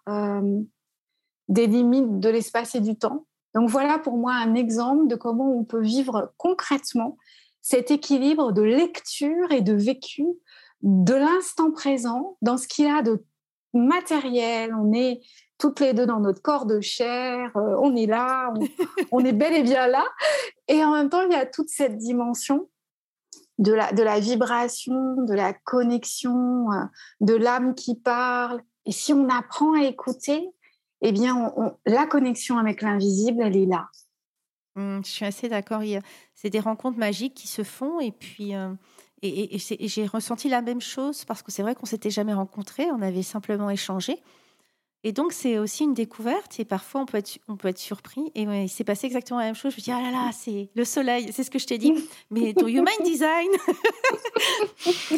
[1.47, 3.25] des limites de l'espace et du temps.
[3.55, 7.17] Donc voilà pour moi un exemple de comment on peut vivre concrètement
[7.61, 10.25] cet équilibre de lecture et de vécu
[10.81, 13.23] de l'instant présent dans ce qu'il a de
[13.73, 14.73] matériel.
[14.73, 15.21] On est
[15.57, 18.53] toutes les deux dans notre corps de chair, euh, on est là,
[19.11, 20.05] on, est bel et bien là.
[20.67, 22.69] Et en même temps, il y a toute cette dimension
[23.57, 26.85] de la, de la vibration, de la connexion, euh,
[27.19, 28.61] de l'âme qui parle.
[28.85, 30.49] Et si on apprend à écouter,
[31.01, 31.53] eh bien,
[31.85, 33.87] la connexion avec l'invisible, elle est là.
[34.75, 35.81] Mmh, je suis assez d'accord.
[36.35, 38.71] C'est des rencontres magiques qui se font et puis euh,
[39.21, 43.01] et, j'ai ressenti la même chose parce que c'est vrai qu'on s'était jamais rencontrés, on
[43.01, 44.21] avait simplement échangé.
[45.05, 48.31] Et donc c'est aussi une découverte et parfois on peut être, on peut être surpris.
[48.35, 49.71] Et il s'est passé exactement la même chose.
[49.71, 51.93] Je me dis ah là là, c'est le soleil, c'est ce que je t'ai dit.
[52.29, 53.49] Mais ton human design.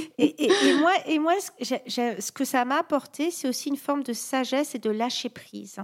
[0.20, 4.76] et, moi, et moi, ce que ça m'a apporté, c'est aussi une forme de sagesse
[4.76, 5.80] et de lâcher prise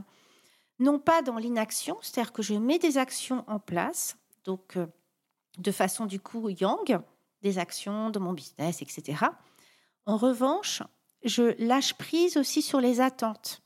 [0.80, 4.86] non pas dans l'inaction, c'est-à-dire que je mets des actions en place, donc euh,
[5.58, 7.00] de façon du coup yang,
[7.48, 9.26] des actions de mon business, etc.
[10.06, 10.84] En revanche,
[11.24, 13.62] je lâche prise aussi sur les attentes,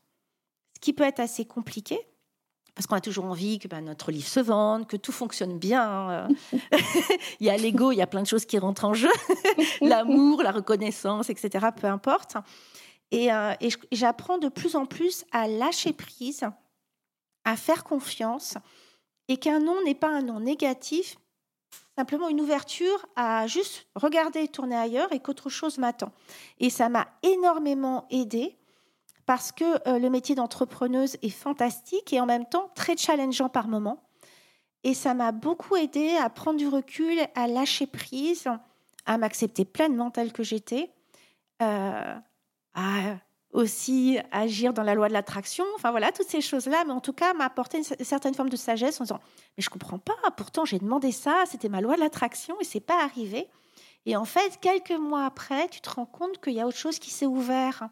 [0.75, 1.99] ce qui peut être assez compliqué.
[2.73, 6.29] Parce qu'on a toujours envie que ben, notre livre se vende, que tout fonctionne bien.
[7.41, 9.11] il y a l'ego, il y a plein de choses qui rentrent en jeu.
[9.81, 11.67] L'amour, la reconnaissance, etc.
[11.75, 12.37] Peu importe.
[13.11, 16.45] Et, euh, et j'apprends de plus en plus à lâcher prise
[17.43, 18.57] à faire confiance
[19.27, 21.17] et qu'un non n'est pas un non négatif,
[21.97, 26.11] simplement une ouverture à juste regarder et tourner ailleurs et qu'autre chose m'attend.
[26.59, 28.57] Et ça m'a énormément aidé
[29.25, 33.67] parce que euh, le métier d'entrepreneuse est fantastique et en même temps très challengeant par
[33.67, 34.03] moments.
[34.83, 38.47] Et ça m'a beaucoup aidé à prendre du recul, à lâcher prise,
[39.05, 40.91] à m'accepter pleinement telle que j'étais,
[41.61, 42.15] euh,
[42.73, 43.15] à
[43.53, 47.13] aussi agir dans la loi de l'attraction, enfin voilà, toutes ces choses-là, mais en tout
[47.13, 49.19] cas m'apporter une certaine forme de sagesse en disant
[49.57, 52.79] mais je comprends pas, pourtant j'ai demandé ça, c'était ma loi de l'attraction et c'est
[52.79, 53.47] pas arrivé.
[54.05, 56.97] Et en fait, quelques mois après, tu te rends compte qu'il y a autre chose
[56.97, 57.89] qui s'est ouvert.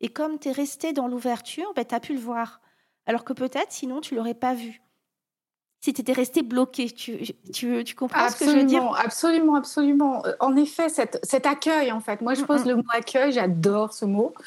[0.00, 2.60] Et comme tu es resté dans l'ouverture, ben, tu as pu le voir.
[3.06, 4.80] Alors que peut-être, sinon, tu l'aurais pas vu
[5.82, 6.90] si tu étais resté bloqué.
[6.90, 8.84] Tu, tu, tu comprends ce que je veux dire?
[9.04, 10.24] Absolument, absolument.
[10.24, 14.04] Euh, en effet, cet accueil, en fait, moi je pose le mot accueil, j'adore ce
[14.04, 14.32] mot.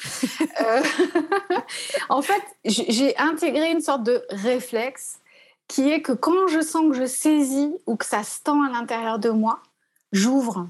[0.60, 0.82] Euh,
[2.08, 5.18] en fait, j'ai intégré une sorte de réflexe
[5.68, 8.70] qui est que quand je sens que je saisis ou que ça se tend à
[8.70, 9.60] l'intérieur de moi,
[10.12, 10.68] j'ouvre.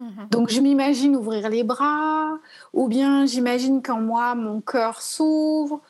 [0.00, 0.30] Mm-hmm.
[0.30, 2.30] Donc je m'imagine ouvrir les bras,
[2.72, 5.82] ou bien j'imagine qu'en moi mon cœur s'ouvre,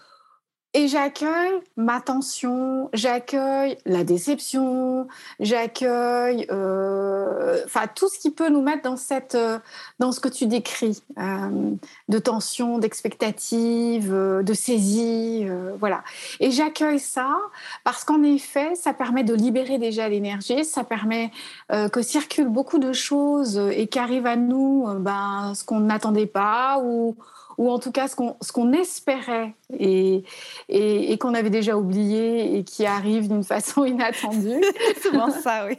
[0.75, 5.09] et j'accueille ma tension, j'accueille la déception,
[5.41, 7.63] j'accueille euh,
[7.95, 9.59] tout ce qui peut nous mettre dans cette euh,
[10.01, 11.71] dans ce que tu décris euh,
[12.09, 15.47] de tension, d'expectative, de saisie,
[15.81, 16.05] voilà.
[16.41, 17.37] Et j'accueille ça
[17.83, 21.31] parce qu'en effet, ça permet de libérer déjà l'énergie, ça permet
[21.71, 27.17] que circulent beaucoup de choses et qu'arrive à nous ben ce qu'on n'attendait pas ou
[27.59, 30.25] ou en tout cas ce qu'on, ce qu'on espérait et,
[30.69, 34.63] et, qu'on avait déjà oublié et qui arrive d'une façon inattendue.
[34.95, 35.79] C'est souvent ça, oui.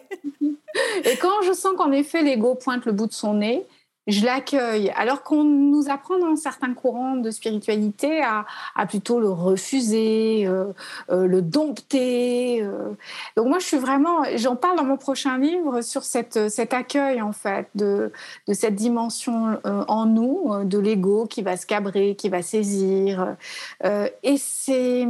[1.06, 3.66] Et quand je sens qu'en effet l'ego pointe le bout de son nez,
[4.08, 4.92] je l'accueille.
[4.96, 8.46] Alors qu'on nous apprend dans certains courants de spiritualité à,
[8.88, 10.74] plutôt le refuser, euh,
[11.10, 12.64] euh, le dompter.
[12.64, 12.92] Euh.
[13.36, 17.22] Donc moi, je suis vraiment, j'en parle dans mon prochain livre sur cette, cet accueil
[17.22, 18.12] en fait de,
[18.48, 23.36] de cette dimension en nous, de l'ego qui va se cabrer, qui va saisir.
[23.84, 25.08] et c'est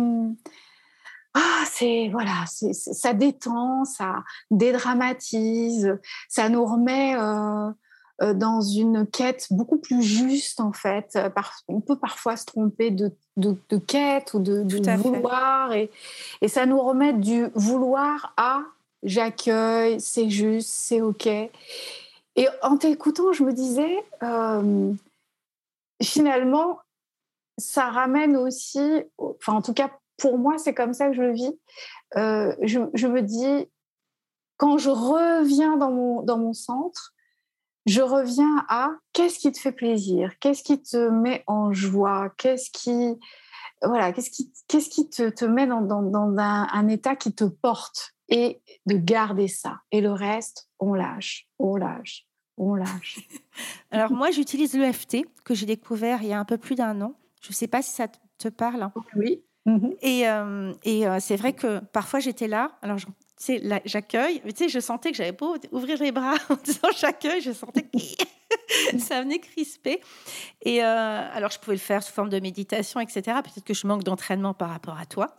[1.33, 7.15] ah, c'est voilà, ça détend, ça dédramatise, ça nous remet
[8.19, 11.15] dans une quête beaucoup plus juste en fait.
[11.15, 11.29] Euh,
[11.67, 14.63] on peut parfois se tromper de, de, quête ou de,
[14.97, 15.91] vouloir et,
[16.41, 18.61] et, ça nous remet du vouloir à
[19.03, 21.27] j'accueille, c'est juste, c'est ok.
[21.27, 24.93] Et en t'écoutant, je me disais, euh,
[26.01, 26.79] finalement,
[27.59, 31.33] ça ramène aussi, enfin en tout cas pour moi, c'est comme ça que je le
[31.33, 31.59] vis.
[32.15, 33.69] je, je, me dis,
[34.57, 37.13] quand je reviens dans mon, dans mon centre,
[37.87, 42.69] je reviens à qu'est-ce qui te fait plaisir, qu'est-ce qui te met en joie, qu'est-ce
[42.69, 43.17] qui,
[43.81, 47.33] voilà, qu'est-ce qui, qu'est-ce qui te, te met dans, dans, dans un, un, état qui
[47.33, 48.13] te porte?
[48.29, 49.79] Et de garder ça.
[49.89, 52.27] Et le reste, on lâche, on lâche,
[52.57, 53.21] on lâche.
[53.91, 57.13] Alors moi, j'utilise l'EFT que j'ai découvert il y a un peu plus d'un an.
[57.41, 58.91] Je ne sais pas si ça te parle.
[59.15, 59.45] Oui.
[60.01, 62.77] Et, euh, et euh, c'est vrai que parfois j'étais là.
[62.81, 62.97] Alors
[63.37, 64.41] tu sais, j'accueille.
[64.41, 67.83] Tu sais, je sentais que j'avais beau ouvrir les bras en disant j'accueille, je sentais
[67.83, 67.97] que
[68.99, 70.01] ça venait crisper.
[70.63, 70.87] Et euh,
[71.33, 73.21] alors, je pouvais le faire sous forme de méditation, etc.
[73.43, 75.35] Peut-être que je manque d'entraînement par rapport à toi.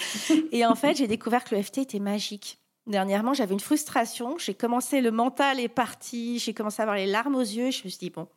[0.52, 2.60] et en fait, j'ai découvert que le FT était magique.
[2.86, 4.38] Dernièrement, j'avais une frustration.
[4.38, 6.38] J'ai commencé, le mental est parti.
[6.38, 7.72] J'ai commencé à avoir les larmes aux yeux.
[7.72, 8.28] Je me suis dit, bon,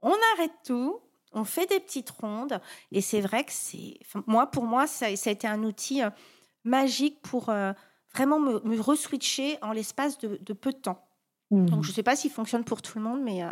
[0.00, 1.00] on arrête tout.
[1.32, 2.60] On fait des petites rondes.
[2.92, 3.98] Et c'est vrai que c'est.
[4.26, 6.08] moi, pour moi, ça, a été un outil euh,
[6.64, 7.50] magique pour.
[7.50, 7.72] Euh,
[8.12, 11.04] vraiment me, me re-switcher en l'espace de, peu de temps.
[11.50, 11.82] Donc, mmh.
[11.82, 13.50] je ne sais pas s'il fonctionne pour tout le monde, mais, euh,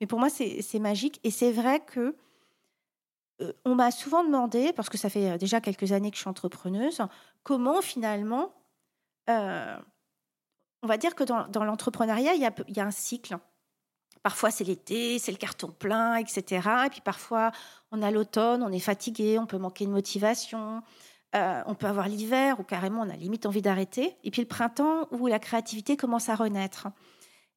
[0.00, 1.20] mais pour moi, c'est magique.
[1.22, 2.16] Et c'est vrai que
[3.40, 6.22] euh, on m'a souvent demandé, parce que ça fait euh, déjà quelques années que je
[6.22, 7.00] suis entrepreneuse,
[7.44, 8.52] comment finalement,
[9.28, 13.36] on va dire que dans, dans l'entrepreneuriat, il y, y a, un cycle.
[14.22, 16.68] Parfois, c'est l'été, c'est le carton plein, etc.
[16.86, 17.52] Et puis parfois,
[17.92, 20.82] on a l'automne, on est fatigué, on peut manquer de motivation.
[21.34, 24.48] Euh, on peut avoir l'hiver où carrément on a limite envie d'arrêter, et puis le
[24.48, 26.88] printemps où la créativité commence à renaître.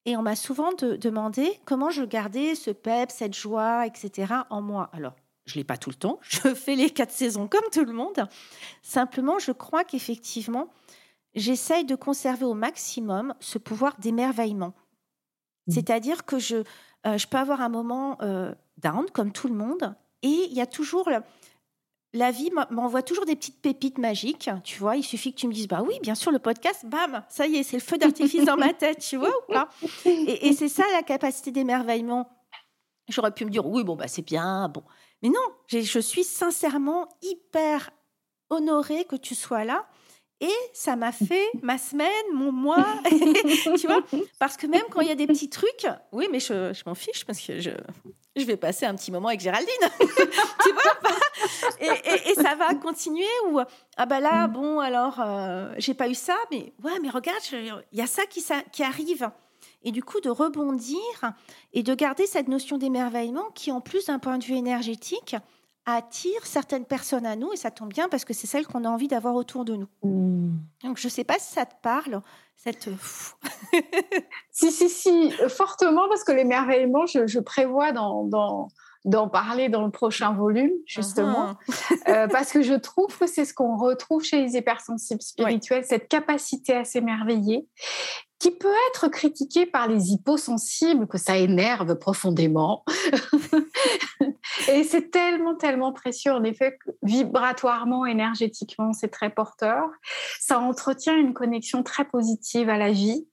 [0.06, 4.34] Et on m'a souvent demandé comment je gardais ce pep, cette joie, etc.
[4.50, 4.90] en moi.
[4.94, 5.14] Alors,
[5.46, 7.94] je ne l'ai pas tout le temps, je fais les quatre saisons comme tout le
[7.94, 8.28] monde.
[8.82, 10.70] Simplement, je crois qu'effectivement,
[11.36, 14.74] j'essaye de conserver au maximum ce pouvoir d'émerveillement.
[15.68, 15.72] Mmh.
[15.74, 16.64] C'est-à-dire que je,
[17.06, 20.62] euh, je peux avoir un moment euh, down, comme tout le monde, et il y
[20.62, 21.10] a toujours
[22.14, 24.96] la vie m'envoie toujours des petites pépites magiques, tu vois.
[24.96, 27.58] Il suffit que tu me dises, bah oui, bien sûr, le podcast, bam, ça y
[27.58, 29.70] est, c'est le feu d'artifice dans ma tête, tu vois ou pas
[30.06, 32.30] et, c'est ça la capacité d'émerveillement.
[33.08, 34.84] J'aurais pu me dire, oui, bon, bah c'est bien, bon.
[35.22, 37.92] Mais non, je suis sincèrement hyper
[38.50, 39.88] honorée que tu sois là.
[40.42, 42.86] Et ça m'a fait ma semaine, mon mois,
[43.78, 44.02] tu vois
[44.40, 46.96] Parce que même quand il y a des petits trucs, oui, mais je, je m'en
[46.96, 47.72] fiche parce que je,
[48.40, 49.70] je vais passer un petit moment avec Géraldine,
[50.00, 51.00] tu vois
[51.80, 53.60] et, et, ça va continuer ou
[53.98, 54.52] ah bah là, mm.
[54.52, 58.26] bon, alors, euh, j'ai pas eu ça, mais ouais, mais regarde, il y a ça
[58.26, 59.30] qui, ça qui arrive.
[59.84, 61.00] Et du coup, de rebondir
[61.74, 65.36] et de garder cette notion d'émerveillement qui, en plus d'un point de vue énergétique,
[65.86, 68.90] attire certaines personnes à nous, et ça tombe bien parce que c'est celles qu'on a
[68.90, 69.88] envie d'avoir autour de nous.
[70.04, 70.58] Mm.
[70.84, 72.22] Donc, je ne sais pas si ça te parle,
[72.60, 72.90] cette...
[74.52, 78.68] si, si, si, fortement, parce que l'émerveillement, je, je, prévois dans, dans,
[79.06, 82.10] d'en parler dans le prochain volume, justement, uh-huh.
[82.10, 86.10] euh, parce que je trouve que c'est ce qu'on retrouve chez les hypersensibles spirituels, cette
[86.10, 87.66] capacité à s'émerveiller,
[88.40, 92.86] qui peut être critiquée par les hyposensibles, que ça énerve profondément.
[94.72, 99.84] Et c'est tellement, tellement précieux, en effet, vibratoirement, énergétiquement, c'est très porteur.
[100.40, 103.28] Ça entretient une connexion très positive à la vie.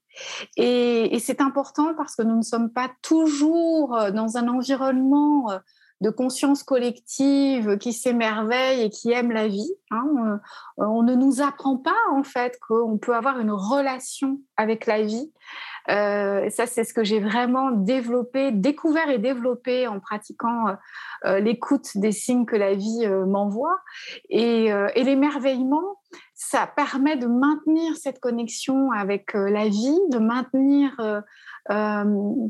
[0.57, 5.59] Et, c'est important parce que nous ne sommes pas toujours dans un environnement euh,
[6.01, 9.73] de conscience collective qui s'émerveille et qui aime la vie.
[9.91, 10.41] Hein.
[10.77, 15.33] On, ne nous apprend pas en fait qu'on peut avoir une relation avec la vie.
[15.89, 20.77] Euh, ça, c'est ce que j'ai vraiment développé, découvert et développé en pratiquant
[21.25, 23.79] l'écoute des signes que la vie m'envoie.
[24.29, 25.97] Et, l'émerveillement,
[26.37, 31.21] ça permet de maintenir cette connexion avec euh, la vie, de maintenir euh,
[31.71, 32.49] euh,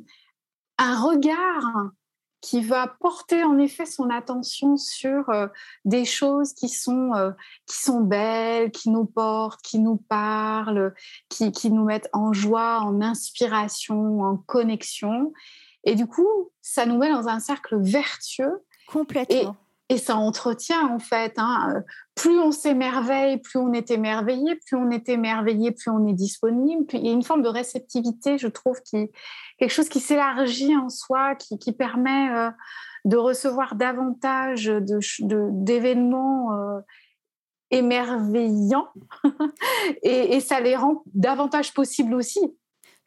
[0.78, 1.90] un regard
[2.40, 5.24] qui va porter en effet son attention sur
[5.84, 7.10] des choses qui sont,
[7.66, 10.94] qui sont belles, qui nous portent, qui nous parlent,
[11.28, 15.32] qui, qui, nous mettent en joie, en inspiration, en connexion.
[15.84, 18.64] Et du coup, ça nous met dans un cercle vertueux.
[18.86, 19.56] Complètement
[19.94, 21.34] ça entretient en fait.
[21.36, 21.80] Hein, euh,
[22.14, 26.84] plus on s'émerveille, plus on est émerveillé, plus on est émerveillé, plus on est disponible.
[26.92, 29.10] Il y a une forme de réceptivité, je trouve, qui
[29.58, 32.50] quelque chose qui s'élargit en soi, qui, permet euh,
[33.04, 34.72] de recevoir davantage
[35.20, 36.80] d'événements euh,
[37.70, 38.88] émerveillants
[40.02, 42.40] et, et, ça les rend davantage possibles aussi.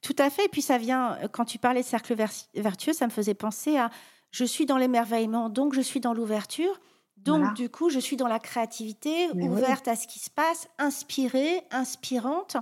[0.01, 0.45] Tout à fait.
[0.45, 2.15] Et puis ça vient, quand tu parlais de cercle
[2.53, 3.89] vertueux, ça me faisait penser à
[4.31, 6.79] je suis dans l'émerveillement, donc je suis dans l'ouverture.
[7.17, 11.61] Donc, du coup, je suis dans la créativité, ouverte à ce qui se passe, inspirée,
[11.69, 12.55] inspirante.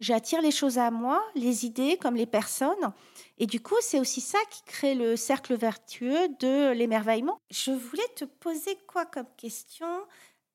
[0.00, 2.92] J'attire les choses à moi, les idées comme les personnes.
[3.38, 7.38] Et du coup, c'est aussi ça qui crée le cercle vertueux de l'émerveillement.
[7.50, 9.88] Je voulais te poser quoi comme question?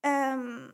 [0.06, 0.70] Euh,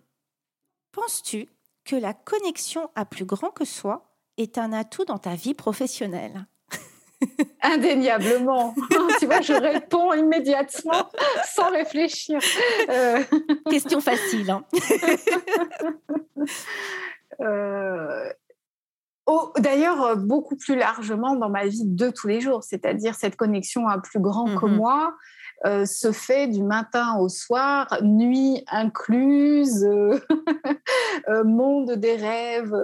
[0.92, 1.50] Penses-tu
[1.84, 6.48] que la connexion à plus grand que soi est un atout dans ta vie professionnelle?
[7.62, 8.76] Indéniablement.
[9.20, 11.10] tu vois, je réponds immédiatement
[11.54, 12.40] sans réfléchir.
[12.90, 13.24] Euh.
[13.70, 14.52] Question facile.
[14.52, 14.66] Hein.
[17.42, 18.30] Euh,
[19.26, 23.90] oh, d'ailleurs, beaucoup plus largement dans ma vie de tous les jours, c'est-à-dire cette connexion
[23.90, 24.76] à plus grand que mm-hmm.
[24.76, 25.16] moi,
[25.66, 30.20] euh, se fait du matin au soir, nuit incluse, euh,
[31.44, 32.76] monde des rêves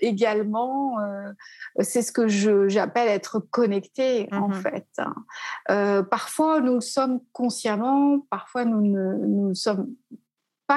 [0.00, 0.96] également.
[1.80, 2.28] c'est ce que
[2.68, 6.04] j'appelle être connecté en mmh fait.
[6.10, 9.88] Parfois nous le sommes consciemment, parfois nous ne nous sommes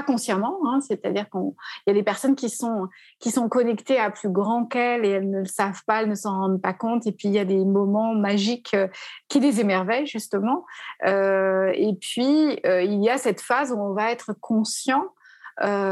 [0.04, 1.52] consciemment, hein, c'est-à-dire qu'il
[1.88, 2.88] y a des personnes qui sont,
[3.20, 6.16] qui sont connectées à plus grand qu'elles et elles ne le savent pas, elles ne
[6.16, 7.06] s'en rendent pas compte.
[7.08, 8.88] Et puis il y a des moments magiques euh,
[9.28, 10.66] qui les émerveillent justement.
[11.06, 15.06] Euh, et puis euh, il y a cette phase où on va être conscient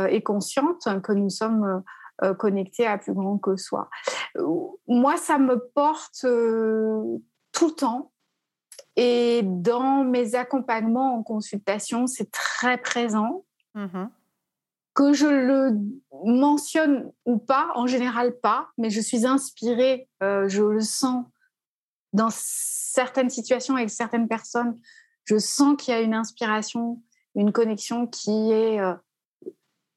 [0.10, 1.84] et consciente que nous sommes
[2.38, 3.89] connectés à plus grand que soi.
[4.89, 6.20] Moi, ça me porte
[7.54, 8.12] tout le temps.
[8.95, 13.45] Et dans mes accompagnements en consultation, c'est très présent.
[13.76, 14.05] Mmh
[14.93, 15.71] que je le
[16.24, 21.26] mentionne ou pas, en général pas, mais je suis inspirée, euh, je le sens
[22.13, 24.80] dans certaines situations avec certaines personnes,
[25.26, 27.01] je sens qu'il y a une inspiration,
[27.36, 28.93] une connexion qui est euh,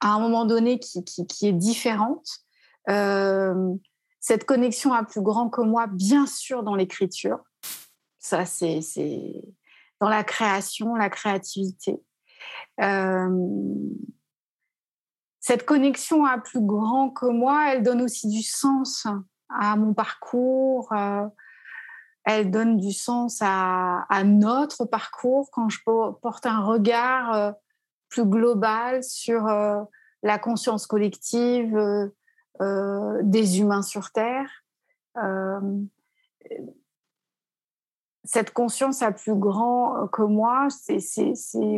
[0.01, 2.27] à un moment donné qui, qui, est différente.
[2.89, 3.75] Euh,
[4.21, 7.41] cette connexion à plus grand que moi, bien sûr, dans l'écriture.
[8.19, 8.81] Ça, c'est
[10.01, 12.01] dans la création, la créativité.
[12.81, 13.49] Euh,
[15.41, 19.07] cette connexion à plus grand que moi, elle donne aussi du sens
[19.49, 20.93] à mon parcours.
[20.93, 21.27] Euh,
[22.25, 27.53] elle donne du sens à, notre parcours quand je porte un regard euh,
[28.09, 29.47] plus global sur
[30.23, 32.11] la conscience collective
[32.61, 34.51] des humains sur Terre
[38.27, 41.01] cette conscience à plus grand euh, que moi, c'est,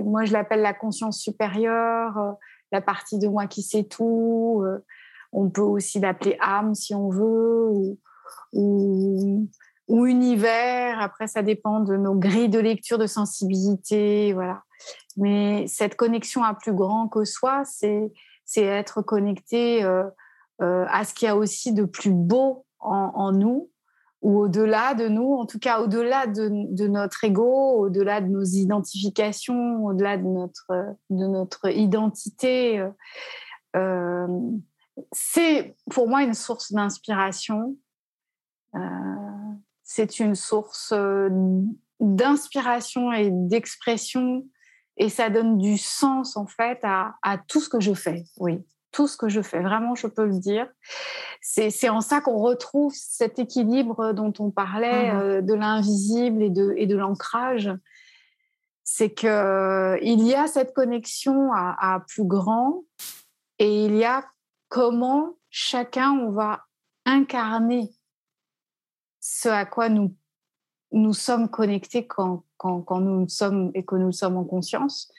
[0.05, 2.33] moi je l'appelle la conscience supérieure, euh,
[2.73, 4.63] la partie de moi qui sait tout.
[4.65, 4.85] Euh,
[5.33, 7.69] on peut aussi l'appeler âme si on veut,
[8.55, 9.47] ou,
[9.89, 11.01] univers.
[11.01, 14.63] Après, ça dépend de nos grilles de lecture, de sensibilité, voilà.
[15.19, 18.11] Mais cette connexion à plus grand que soi, c'est,
[18.57, 19.83] être connecté
[20.61, 23.69] à ce qu'il y a aussi de plus beau en nous
[24.21, 29.85] ou au-delà de nous, en tout cas au-delà de, notre ego, au-delà de nos identifications,
[29.85, 32.81] au-delà de notre, de notre identité.
[32.81, 32.91] Euh,
[33.77, 34.27] euh,
[35.13, 37.77] c'est pour moi une source d'inspiration.
[38.75, 38.79] Euh,
[39.85, 40.93] c'est une source
[42.01, 44.45] d'inspiration et d'expression
[44.97, 48.25] et ça donne du sens en fait à, à tout ce que je fais.
[48.39, 49.61] Oui tout ce que je fais.
[49.61, 50.67] Vraiment, je peux le dire.
[51.41, 56.51] C'est en ça qu'on retrouve cet équilibre dont on parlait, mmh euh, de l'invisible et
[56.51, 57.71] de, et de l'ancrage.
[58.85, 59.29] C'est qu'il
[60.03, 62.85] il y a cette connexion à, plus grand
[63.59, 64.25] et il y a
[64.69, 66.65] comment chacun on va
[67.05, 67.91] incarner
[69.21, 70.15] ce à quoi nous,
[70.93, 75.13] nous sommes connectés quand, quand, quand nous sommes et que nous sommes en conscience.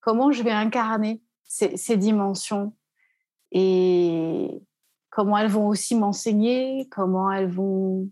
[0.00, 2.74] Comment je vais incarner ces, ces dimensions
[3.52, 4.62] et
[5.10, 8.08] comment elles vont aussi m'enseigner, comment elles vont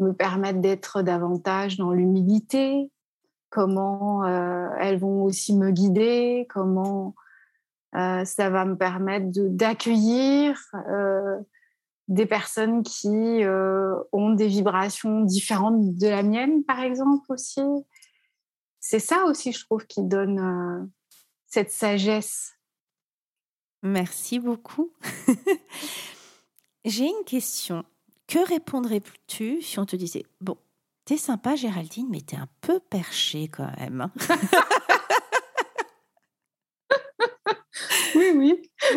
[0.00, 2.90] me permettre d'être davantage dans l'humilité,
[3.50, 7.14] comment euh, elles vont aussi me guider, comment
[7.94, 11.38] euh, ça va me permettre d'accueillir euh,
[12.08, 13.42] des personnes qui
[14.12, 17.62] ont des vibrations différentes de la mienne, par exemple aussi.
[18.78, 20.90] C'est ça aussi, je trouve, qui donne
[21.46, 22.52] cette sagesse
[23.84, 24.92] Merci beaucoup.
[26.86, 27.84] J'ai une question.
[28.26, 30.56] Que répondrais-tu si on te disait Bon,
[31.04, 34.00] t'es sympa, Géraldine, mais t'es un peu perché quand même.
[34.00, 34.10] Hein?
[38.14, 38.70] oui, oui.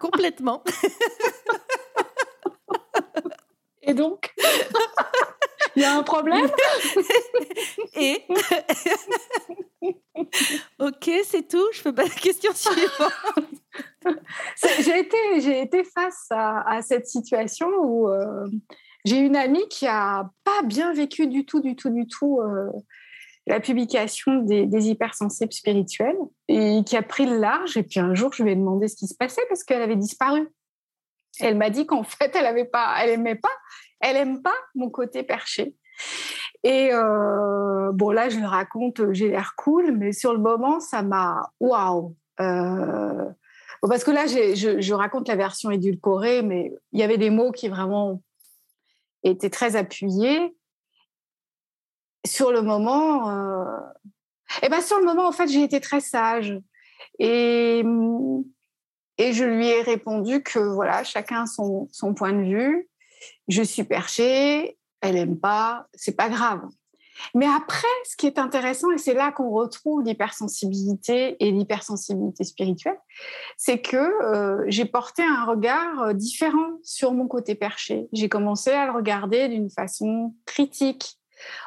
[0.00, 0.64] Complètement.
[3.82, 4.34] Et donc?
[5.76, 6.44] Il y a un problème
[7.96, 8.22] Et
[10.78, 11.66] Ok, c'est tout.
[11.72, 13.12] Je fais pas la question suivante.
[14.80, 18.46] j'ai été, j'ai été face à, cette situation où euh,
[19.04, 22.70] j'ai une amie qui a pas bien vécu du tout, du tout, du tout euh,
[23.46, 26.16] la publication des, hypersensibles spirituels
[26.48, 27.76] et qui a pris le large.
[27.76, 29.96] Et puis un jour, je lui ai demandé ce qui se passait parce qu'elle avait
[29.96, 30.48] disparu.
[31.38, 33.52] Elle m'a dit qu'en fait, elle avait pas, elle aimait pas,
[34.00, 35.74] elle aime pas mon côté perché.
[36.62, 41.02] Et euh, bon, là, je le raconte, j'ai l'air cool, mais sur le moment, ça
[41.02, 42.14] m'a waouh.
[42.40, 43.30] Euh,
[43.82, 47.52] parce que là, je, je, raconte la version édulcorée, mais il y avait des mots
[47.52, 48.22] qui vraiment
[49.22, 50.56] étaient très appuyés.
[52.26, 53.78] Sur le moment, euh...
[54.62, 56.58] eh ben sur le moment, en fait, j'ai été très sage
[57.20, 57.84] et
[59.18, 62.88] et je lui ai répondu que voilà, chacun son, son point de vue.
[63.48, 66.62] Je suis perchée, elle aime pas, c'est pas grave.
[67.34, 72.98] Mais après, ce qui est intéressant, et c'est là qu'on retrouve l'hypersensibilité et l'hypersensibilité spirituelle,
[73.56, 78.08] c'est que euh, j'ai porté un regard euh, différent sur mon côté perché.
[78.12, 81.18] J'ai commencé à le regarder d'une façon critique,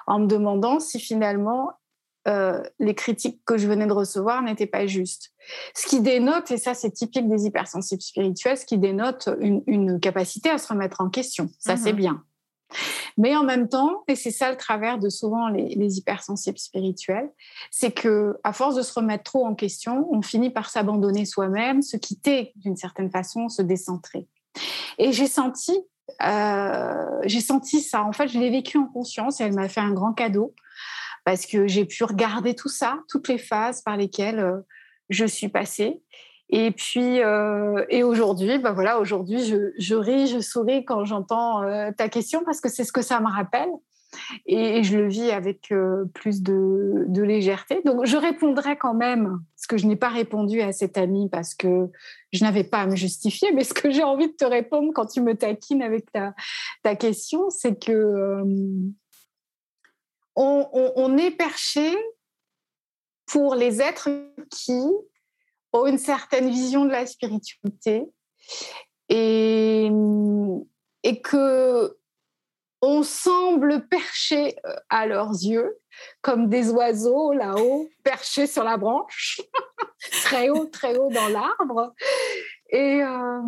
[0.07, 1.71] en me demandant si finalement
[2.29, 5.31] euh, les critiques que je venais de recevoir n'étaient pas justes.
[5.75, 10.49] Ce qui dénote, et ça c'est typique des hypersensibles spirituels, ce qui dénote une, capacité
[10.49, 11.49] à se remettre en question.
[11.57, 12.23] Ça c'est mmh bien.
[13.17, 17.31] Mais en même temps, et c'est ça le travers de souvent les, hypersensibles spirituels,
[17.71, 21.81] c'est que à force de se remettre trop en question, on finit par s'abandonner soi-même,
[21.81, 24.27] se quitter d'une certaine façon, se décentrer.
[24.99, 25.79] Et j'ai senti,
[26.23, 28.03] euh, j'ai senti ça.
[28.03, 30.53] En fait, je l'ai vécu en conscience et elle m'a fait un grand cadeau
[31.29, 34.61] parce que j'ai pu regarder tout ça, toutes les phases par lesquelles euh,
[35.09, 36.01] je suis passée.
[36.49, 41.91] Et puis, euh, et aujourd'hui, bah voilà, aujourd'hui, je, ris, je souris quand j'entends euh,
[41.95, 43.69] ta question parce que c'est ce que ça me rappelle.
[44.47, 45.71] Et, je le vis avec
[46.15, 47.83] plus de, de, légèreté.
[47.85, 51.53] Donc, je répondrai quand même, ce que je n'ai pas répondu à cet ami parce
[51.53, 51.91] que
[52.33, 55.05] je n'avais pas à me justifier, mais ce que j'ai envie de te répondre quand
[55.05, 56.33] tu me taquines avec ta,
[56.81, 58.41] ta question, c'est que
[60.39, 61.95] on, est perché
[63.25, 64.09] pour les êtres
[64.49, 64.81] qui
[65.73, 68.03] ont une certaine vision de la spiritualité
[69.09, 69.89] et,
[71.03, 71.99] et que
[72.81, 75.79] on semble percher euh, à leurs yeux
[76.21, 79.41] comme des oiseaux là-haut, perchés sur la branche,
[80.23, 81.93] très haut, très haut dans l'arbre.
[82.69, 83.41] Et, euh,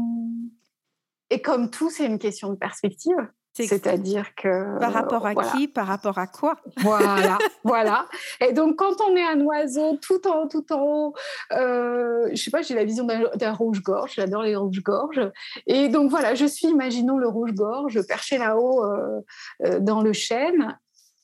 [1.30, 3.16] et comme tout, c'est une question de perspective.
[3.54, 6.56] C'est-à-dire que par rapport à qui, par rapport à quoi?
[6.78, 8.06] Voilà, voilà.
[8.39, 11.14] Et donc quand on est un oiseau tout en tout en haut,
[11.52, 14.14] euh, je sais pas, j'ai la vision d'un rouge-gorge.
[14.16, 15.32] J'adore les rouges-gorges.
[15.68, 19.20] Et donc voilà, je suis, imaginons le rouge-gorge perché là-haut euh,
[19.66, 20.78] euh, dans le chêne,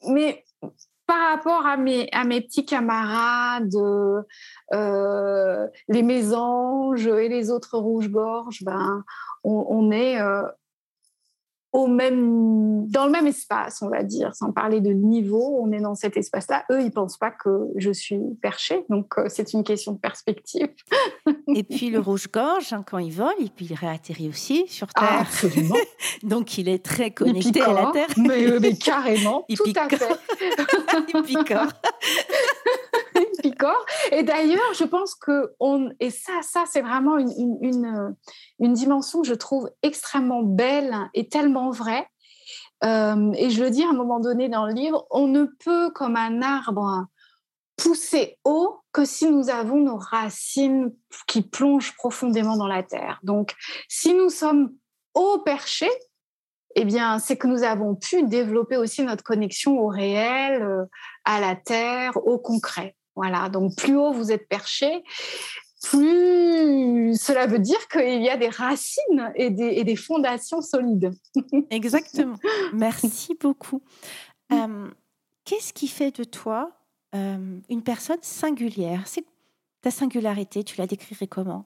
[0.08, 0.44] mais
[1.06, 3.74] par rapport à mes, à mes petits camarades,
[4.74, 9.04] euh, les mésanges et les autres rouges-gorges, ben,
[9.46, 10.20] on, on est
[11.88, 15.96] même, dans le même espace, on va dire, sans parler de niveau, on est dans
[15.96, 16.64] cet espace-là.
[16.72, 20.70] Eux, ils pensent pas que je suis perché, donc euh, c'est une question de perspective.
[21.56, 25.08] et puis le rouge-gorge, hein, quand il vole, et puis il réatterrit aussi sur Terre.
[25.12, 25.76] Ah, absolument.
[26.24, 28.08] donc il est très connecté à la Terre.
[28.18, 30.18] Mais, euh, mais carrément, tout à fait.
[31.14, 31.68] il picore.
[34.12, 38.16] Et d'ailleurs, je pense que on et ça, ça c'est vraiment une, une,
[38.60, 42.08] une, dimension que je trouve extrêmement belle et tellement vraie.
[42.84, 45.90] Euh, et je le dis à un moment donné dans le livre, on ne peut
[45.92, 47.08] comme un arbre
[47.76, 50.94] pousser haut que si nous avons nos racines
[51.28, 53.20] qui plongent profondément dans la terre.
[53.24, 53.54] Donc,
[53.88, 54.74] si nous sommes
[55.14, 55.92] haut perchés,
[56.76, 60.86] eh bien, c'est que nous avons pu développer aussi notre connexion au réel, euh,
[61.26, 62.97] à la terre, au concret.
[63.18, 65.04] Voilà, donc plus haut vous êtes perché,
[65.82, 71.12] plus cela veut dire qu'il y a des racines et des, fondations solides.
[71.72, 72.38] Exactement.
[72.74, 73.82] Merci beaucoup.
[74.52, 74.88] Euh,
[75.46, 76.72] qu'est-ce qui fait de toi
[77.16, 79.08] euh, une personne singulière?
[79.08, 79.26] C'est
[79.82, 81.66] ta singularité, tu la décrirais comment?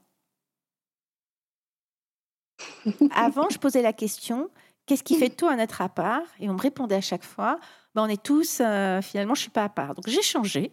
[3.12, 4.49] Avant, je posais la question
[4.86, 7.26] qu'est-ce qui fait de toi un être à part Et on me répondait à chaque
[7.26, 7.60] fois
[7.94, 9.96] ben, on est tous, euh, finalement, je suis pas à part.
[9.96, 10.72] Donc j'ai changé.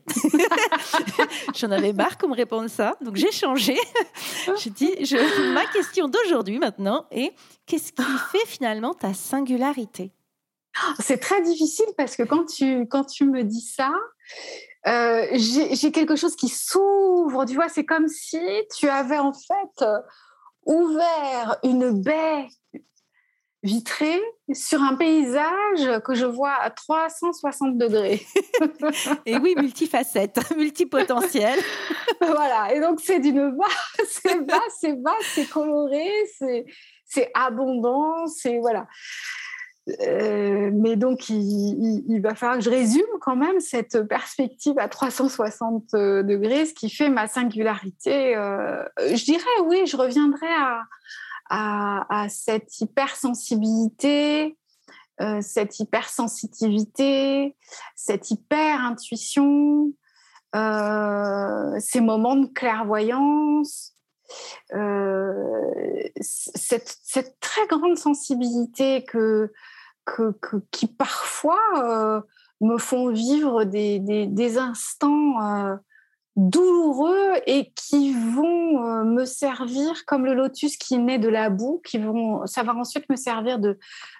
[1.54, 2.94] J'en avais marre qu'on me réponde ça.
[3.00, 3.76] Donc j'ai changé.
[4.46, 7.32] je dis, je, ma question d'aujourd'hui maintenant est
[7.66, 10.12] qu'est-ce qui fait finalement ta singularité?
[11.00, 13.92] C'est très difficile parce que quand tu, quand tu me dis ça,
[14.86, 17.44] euh, j'ai quelque chose qui s'ouvre.
[17.46, 18.38] Tu vois, c'est comme si
[18.76, 19.84] tu avais en fait
[20.66, 22.46] ouvert une baie
[23.68, 24.20] vitrée
[24.52, 28.22] sur un paysage que je vois à 360 degrés.
[29.26, 31.58] et oui, multifacette, multipotentiel.
[32.20, 36.08] voilà, et donc c'est d'une base, c'est bas, c'est bas, c'est coloré,
[37.04, 38.86] c'est abondant, c'est voilà.
[40.02, 45.92] Euh, mais donc, il, va falloir que je résume quand même cette perspective à 360
[45.92, 48.36] degrés, ce qui fait ma singularité.
[48.36, 50.82] Euh, je dirais, oui, je reviendrai à,
[51.50, 54.56] à, cette hypersensibilité,
[55.20, 57.56] euh, cette hypersensitivité,
[57.96, 59.92] cette hyper-intuition,
[60.54, 63.94] euh, ces moments de clairvoyance,
[64.74, 66.98] euh, cette,
[67.40, 69.52] très grande sensibilité que,
[70.70, 72.22] qui parfois
[72.60, 75.78] me font vivre des, des instants
[76.38, 81.82] douloureux et qui vont euh, me servir comme le lotus qui naît de la boue,
[81.84, 83.76] qui vont, va ensuite me servir de,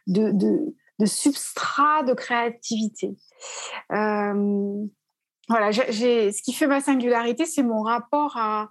[0.09, 3.17] de, substrat de créativité.
[3.93, 4.85] Euh,
[5.49, 8.69] voilà, ce qui fait ma singularité, c'est mon rapport à,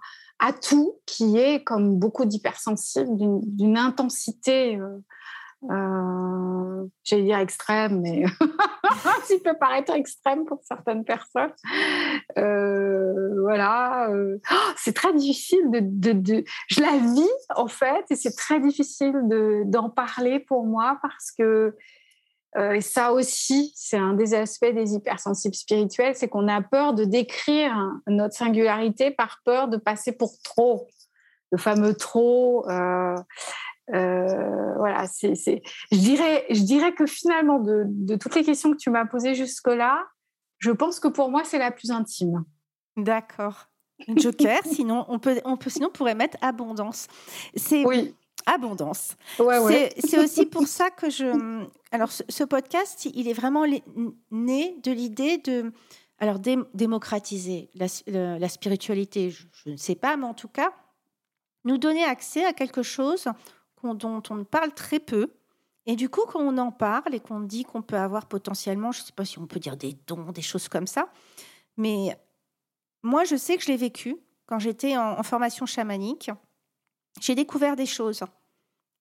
[0.62, 4.98] tout, qui est, comme beaucoup d'hypersensibles, d'une, intensité, euh,
[5.64, 8.24] euh, j'allais dire extrême, mais
[9.02, 11.52] ça peut paraître extrême pour certaines personnes.
[12.38, 18.04] Euh, voilà, euh, oh, c'est très difficile de, de, de, Je la vis en fait,
[18.10, 21.76] et c'est très difficile de, d'en parler pour moi parce que
[22.80, 27.72] ça aussi, c'est un des aspects des hypersensibles spirituels, c'est qu'on a peur de décrire
[28.08, 30.88] notre singularité par peur de passer pour trop,
[31.52, 32.66] le fameux trop.
[33.94, 38.76] Euh, voilà, c'est, je dirais, je dirais que finalement, de, de toutes les questions que
[38.76, 40.04] tu m'as posées jusque-là,
[40.58, 42.44] je pense que pour moi, c'est la plus intime.
[42.96, 43.68] D'accord.
[44.16, 47.08] Joker, sinon on peut, on peut, sinon on pourrait mettre abondance.
[47.56, 48.14] C'est oui
[48.46, 49.16] abondance.
[49.36, 51.66] C'est aussi pour ça que je.
[51.90, 53.64] Alors, ce, podcast, il est vraiment
[54.30, 55.72] né de l'idée de.
[56.20, 60.72] Alors, démocratiser la, spiritualité, je, ne sais pas, mais en tout cas,
[61.64, 63.28] nous donner accès à quelque chose
[63.82, 65.32] dont on parle très peu.
[65.86, 69.00] Et du coup, quand on en parle et qu'on dit qu'on peut avoir potentiellement, je
[69.00, 71.10] ne sais pas si on peut dire des dons, des choses comme ça,
[71.76, 72.18] mais
[73.02, 74.16] moi, je sais que je l'ai vécu
[74.46, 76.30] quand j'étais en formation chamanique.
[77.20, 78.22] J'ai découvert des choses.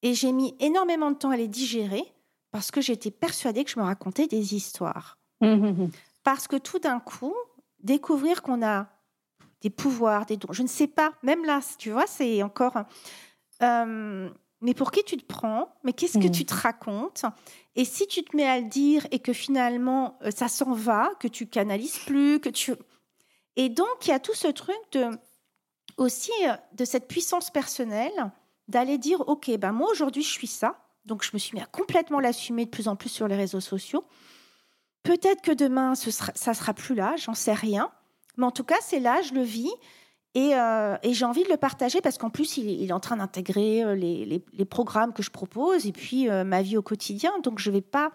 [0.02, 2.04] Et j'ai mis énormément de temps à les digérer
[2.52, 5.18] parce que j'étais persuadée que je me racontais des histoires.
[5.42, 5.88] Mmh,
[6.24, 7.36] parce que tout d'un coup,
[7.80, 8.88] découvrir qu'on a
[9.62, 12.78] des pouvoirs, des dons, je ne sais pas, même là, tu vois, c'est encore...
[13.64, 14.30] Euh,
[14.62, 15.70] mais pour qui tu te prends?
[15.84, 16.32] Mais qu'est-ce que mmh.
[16.32, 17.26] tu te racontes?
[17.76, 21.12] Et si tu te mets à le dire et que finalement euh, ça s'en va,
[21.20, 22.74] que tu canalises plus, que tu...
[23.56, 25.10] Et donc, il y a tout ce truc de,
[25.98, 28.32] aussi euh, de cette puissance personnelle
[28.68, 31.66] d'aller dire, OK, ben moi aujourd'hui je suis ça, donc je me suis mis à
[31.66, 34.04] complètement l'assumer de plus en plus sur les réseaux sociaux.
[35.04, 37.92] Peut-être que demain, ce sera, ça sera plus là, j'en sais rien.
[38.36, 39.72] Mais en tout cas, c'est là, je le vis.
[40.38, 43.84] Et, euh, j'ai envie de le partager parce qu'en plus, il, est en train d'intégrer
[43.84, 47.32] euh, les, programmes que je propose et puis euh, ma vie au quotidien.
[47.40, 48.12] Donc, je ne vais pas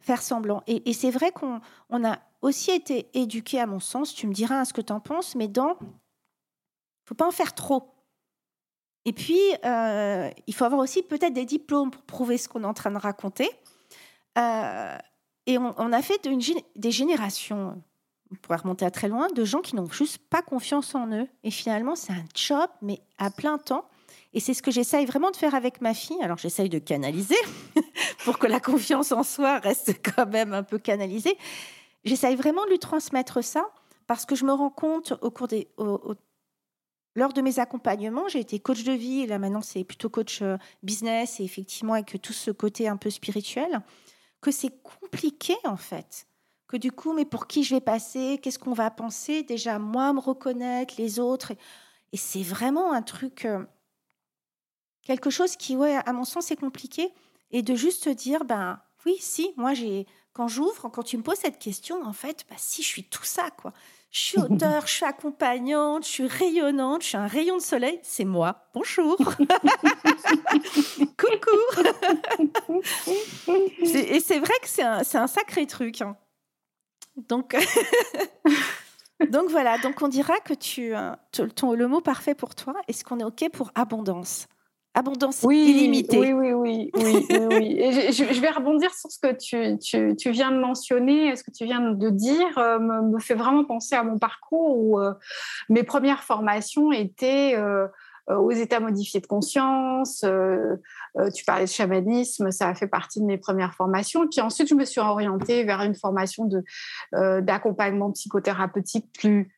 [0.00, 0.64] faire semblant.
[0.66, 4.32] Et, et c'est vrai qu'on on a aussi été éduqué, à mon sens, tu me
[4.32, 5.78] diras ce que tu en penses, mais dans...
[7.04, 7.94] faut pas en faire trop.
[9.04, 12.74] Et puis, il faut avoir aussi peut-être des diplômes pour prouver ce qu'on est en
[12.74, 13.48] train de raconter.
[14.36, 16.28] Et on, a fait
[16.76, 17.80] des générations,
[18.30, 21.28] on pourrait remonter à très loin, de gens qui n'ont juste pas confiance en eux.
[21.42, 23.84] Et finalement, c'est un job, mais à plein temps.
[24.32, 26.22] Et c'est ce que j'essaye vraiment de faire avec ma fille.
[26.22, 27.38] Alors, j'essaye de canaliser
[28.24, 31.36] pour que la confiance en soi reste quand même un peu canalisée.
[32.04, 33.68] J'essaye vraiment de lui transmettre ça
[34.06, 35.68] parce que je me rends compte au cours des,
[37.16, 40.42] lors de mes accompagnements, j'ai été coach de vie, et là maintenant c'est plutôt coach
[40.42, 43.80] euh, business, et effectivement avec tout ce côté un peu spirituel,
[44.40, 46.26] que c'est compliqué en fait.
[46.70, 49.42] Que du coup, mais pour qui je vais passer Qu'est-ce qu'on va penser?
[49.42, 51.50] Déjà, moi, me reconnaître, les autres.
[52.12, 53.64] Et, c'est vraiment un truc, euh,
[55.02, 57.12] quelque chose qui, ouais, à mon sens, est compliqué.
[57.50, 61.38] Et de juste dire, ben oui, si, moi, j'ai, quand j'ouvre, quand tu me poses
[61.38, 63.72] cette question, en fait, bah, si, je suis tout ça, quoi.
[64.12, 67.98] Je suis auteur, je suis accompagnante, je suis rayonnante, je suis un rayon de soleil.
[68.04, 68.68] C'est moi.
[68.74, 69.16] Bonjour.
[71.16, 71.58] Coucou.
[73.82, 76.00] et c'est vrai que c'est un, un, sacré truc.
[76.02, 76.16] Hein.
[77.28, 77.56] Donc,
[79.30, 79.78] donc voilà.
[79.78, 81.12] Donc on dira que tu, euh,
[81.54, 84.46] ton, le mot parfait pour toi, est-ce qu'on est OK pour abondance?
[84.92, 86.18] Abondance illimitée.
[86.18, 90.30] Oui, oui, oui, oui, oui, Et je, vais rebondir sur ce que tu, tu, tu,
[90.32, 94.02] viens de mentionner, ce que tu viens de dire euh, me, fait vraiment penser à
[94.02, 95.12] mon parcours où euh,
[95.68, 97.86] mes premières formations étaient euh,
[98.38, 100.24] aux états modifiés de conscience.
[101.34, 104.26] tu parlais de chamanisme, ça a fait partie de mes premières formations.
[104.28, 106.48] Puis ensuite, je me suis orientée vers une formation
[107.12, 109.54] d'accompagnement psychothérapeutique plus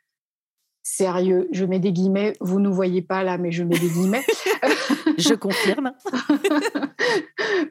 [0.82, 1.48] sérieux.
[1.52, 2.34] Je mets des guillemets.
[2.40, 4.24] Vous ne voyez pas là, mais je mets des guillemets.
[5.18, 5.92] je confirme.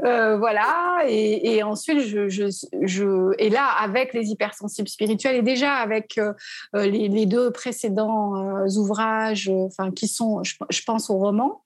[0.03, 1.03] Euh, voilà.
[1.07, 6.33] Et, ensuite, je, je, et là, avec les hypersensibles spirituels et déjà avec euh,
[6.73, 11.63] les, deux précédents euh, ouvrages, enfin, qui sont, je, pense au roman,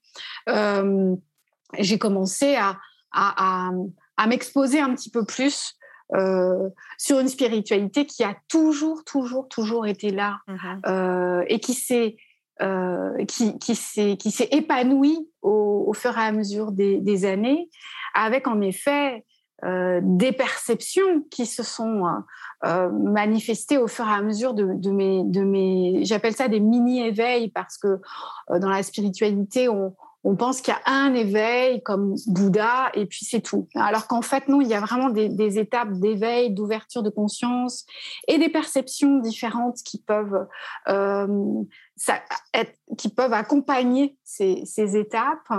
[1.78, 2.76] j'ai commencé à,
[3.12, 3.70] à,
[4.16, 5.76] à m'exposer un petit peu plus
[6.14, 10.54] euh, sur une spiritualité qui a toujours, toujours, toujours été là mmh
[10.86, 12.16] euh, et qui s'est
[12.62, 17.68] euh, qui, qui s'est épanouie au, fur et à mesure des, années,
[18.14, 19.24] avec en effet
[19.62, 22.04] des perceptions qui se sont
[22.62, 27.02] manifestées au fur et à mesure de, de mes de mes j'appelle ça des mini
[27.02, 28.00] éveils parce que
[28.48, 29.94] dans la spiritualité on
[30.26, 33.68] on pense qu'il y a un éveil comme Bouddha et puis c'est tout.
[33.76, 37.86] Alors qu'en fait, non, il y a vraiment des, étapes d'éveil, d'ouverture de conscience
[38.26, 40.48] et des perceptions différentes qui peuvent
[40.88, 41.62] euh,
[41.96, 42.20] ça,
[42.98, 45.52] qui peuvent accompagner ces, étapes.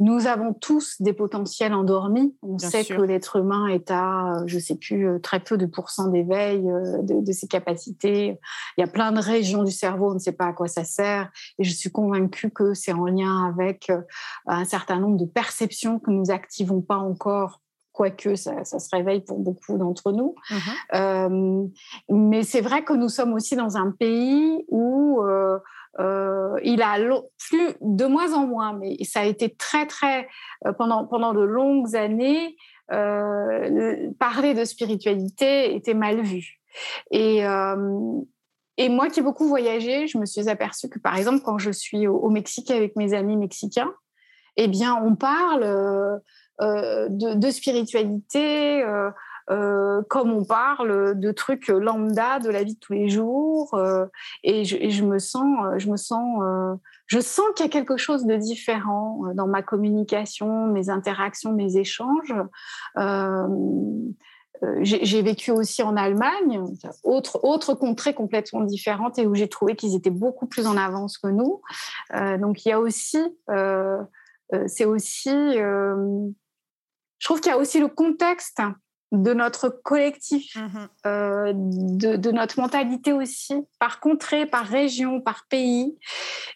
[0.00, 2.36] Nous avons tous des potentiels endormis.
[2.42, 5.66] On sait que l'être humain est à, je ne sais plus, euh, très peu de
[5.66, 8.38] pourcents d'éveil euh, de, ses capacités.
[8.76, 10.84] Il y a plein de régions du cerveau, on ne sait pas à quoi ça
[10.84, 11.30] sert.
[11.58, 14.00] Et je suis convaincue que c'est en lien avec euh,
[14.46, 17.60] un certain nombre de perceptions que nous n'activons pas encore
[17.92, 20.36] quoique ça, ça, se réveille pour beaucoup d'entre nous.
[20.50, 21.66] Mmh
[22.08, 25.58] mais c'est vrai que nous sommes aussi dans un pays où euh,
[26.62, 26.98] il a
[27.38, 30.28] plus de moins en moins, mais ça a été très très
[30.66, 32.56] euh, pendant pendant de longues années.
[32.90, 36.60] Euh, parler de spiritualité était mal vu.
[37.10, 37.42] Et
[38.80, 41.70] et moi qui ai beaucoup voyagé, je me suis aperçue que par exemple quand je
[41.70, 43.92] suis au, Mexique avec mes amis mexicains,
[44.56, 46.20] eh bien on parle
[46.60, 48.84] de, spiritualité,
[49.50, 53.72] euh, comme on parle de trucs lambda de la vie de tous les jours.
[53.74, 54.04] Euh,
[54.42, 56.74] et, je, me sens, je me sens, euh,
[57.06, 61.78] je sens qu'il y a quelque chose de différent dans ma communication, mes interactions, mes
[61.78, 62.34] échanges.
[64.80, 66.62] j'ai vécu aussi en Allemagne,
[67.02, 71.16] autre, autre contrée complètement différente et où j'ai trouvé qu'ils étaient beaucoup plus en avance
[71.16, 71.62] que nous.
[72.38, 73.22] donc il y a aussi,
[74.66, 78.60] c'est aussi, je trouve qu'il y a aussi le contexte
[79.12, 85.96] de notre collectif, mmh euh, de, notre mentalité aussi, par contrée, par région, par pays,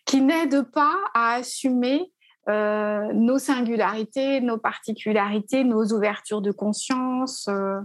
[0.05, 2.13] qui n'aide pas à assumer
[2.49, 7.49] euh, nos singularités, nos particularités, nos ouvertures de conscience.
[7.49, 7.81] Euh,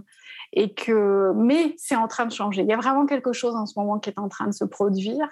[0.54, 2.62] et que, mais c'est en train de changer.
[2.62, 4.64] Il y a vraiment quelque chose en ce moment qui est en train de se
[4.64, 5.28] produire.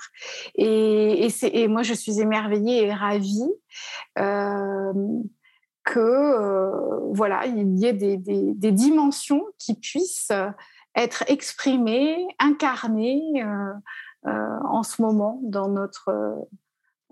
[0.56, 3.48] Et, et, et moi, je suis émerveillée et ravie
[5.86, 10.32] que euh, voilà, il y ait des, dimensions qui puissent
[10.96, 13.72] être exprimées, incarnées euh,
[14.26, 16.48] euh, en ce moment dans notre,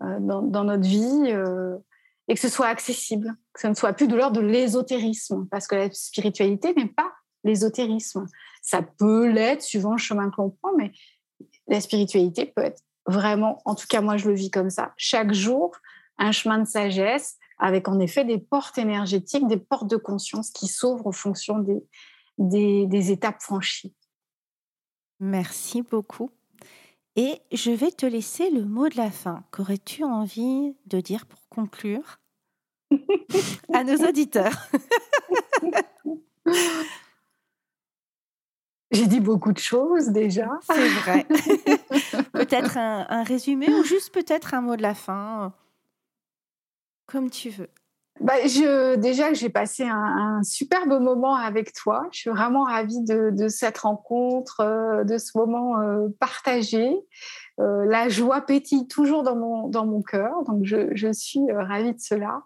[0.01, 1.33] dans, notre vie
[2.27, 5.69] et que ce soit accessible, que ce ne soit plus de l'ordre de l'ésotérisme, parce
[5.69, 7.13] que la spiritualité n'est pas
[7.45, 8.27] l'ésotérisme.
[8.61, 10.91] Ça peut l'être suivant le chemin que l'on prend, mais
[11.69, 15.33] la spiritualité peut être vraiment, en tout cas moi je le vis comme ça, chaque
[15.33, 15.77] jour,
[16.19, 20.67] un chemin de sagesse avec en effet des portes énergétiques, des portes de conscience qui
[20.67, 21.83] s'ouvrent en fonction des,
[22.39, 23.95] des, étapes franchies.
[25.21, 26.31] Merci beaucoup.
[27.17, 29.45] Et je vais te laisser le mot de la fin.
[29.53, 32.19] Qu'aurais-tu envie de dire pour conclure
[33.73, 34.69] à nos auditeurs?
[38.91, 40.49] J'ai dit beaucoup de choses déjà.
[40.63, 41.25] C'est vrai.
[42.33, 45.53] peut-être un, un, résumé ou juste peut-être un mot de la fin?
[47.07, 47.69] Comme tu veux.
[48.21, 52.07] Bah, je, déjà, j'ai passé un, superbe moment avec toi.
[52.13, 56.95] Je suis vraiment ravie de, cette rencontre, euh, de ce moment euh, partagé.
[57.61, 62.01] Euh, la joie pétille toujours dans mon, dans mon cœur, donc je, suis ravie de
[62.01, 62.43] cela.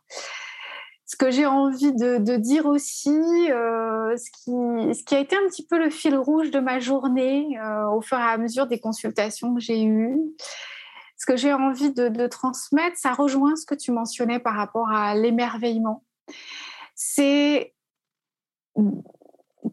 [1.04, 5.66] Ce que j'ai envie de, dire aussi, ce, qui, ce qui a été un petit
[5.66, 7.59] peu le fil rouge de ma journée
[7.94, 10.18] au fur et à mesure des consultations que j'ai eues,
[11.18, 15.16] ce que j'ai envie de, transmettre, ça rejoint ce que tu mentionnais par rapport à
[15.16, 16.04] l'émerveillement.
[16.94, 17.74] C'est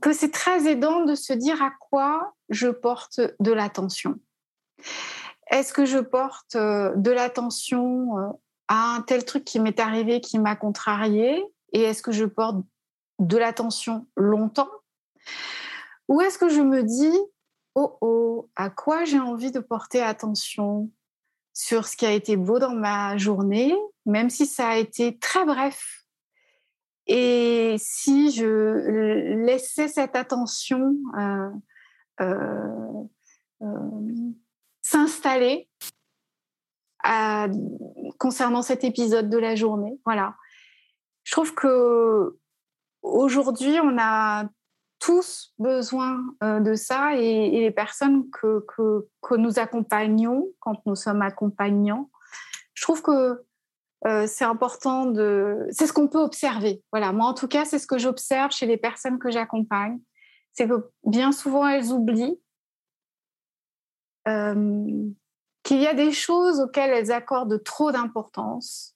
[0.01, 4.19] que c'est très aidant de se dire à quoi je porte de l'attention.
[5.51, 8.27] Est-ce que je porte euh, de l'attention euh,
[8.67, 12.57] à un tel truc qui m'est arrivé, qui m'a contrarié Et est-ce que je porte
[13.19, 14.71] de l'attention longtemps?
[16.07, 17.17] Ou est-ce que je me dis,
[17.75, 20.89] oh oh, à quoi j'ai envie de porter attention?
[21.55, 23.73] Sur ce qui a été beau dans ma journée,
[24.05, 26.05] même si ça a été très bref.
[27.07, 31.49] Et si je laissais cette attention euh,
[32.21, 33.03] euh,
[33.61, 33.99] euh,
[34.81, 35.69] s'installer
[38.17, 40.35] concernant cet épisode de la journée, voilà.
[41.23, 42.37] Je trouve que
[43.01, 44.49] aujourd'hui, on a
[45.05, 48.65] tous besoin euh, de ça et, les personnes que,
[49.21, 52.09] que, nous accompagnons quand nous sommes accompagnants,
[52.73, 53.43] je trouve que
[54.07, 55.67] euh, c'est important de...
[55.69, 56.81] C'est ce qu'on peut observer.
[56.91, 59.99] Voilà, moi en tout cas, c'est ce que j'observe chez les personnes que j'accompagne.
[60.53, 62.39] C'est que bien souvent, elles oublient
[64.27, 65.07] euh,
[65.61, 68.94] qu'il y a des choses auxquelles elles accordent trop d'importance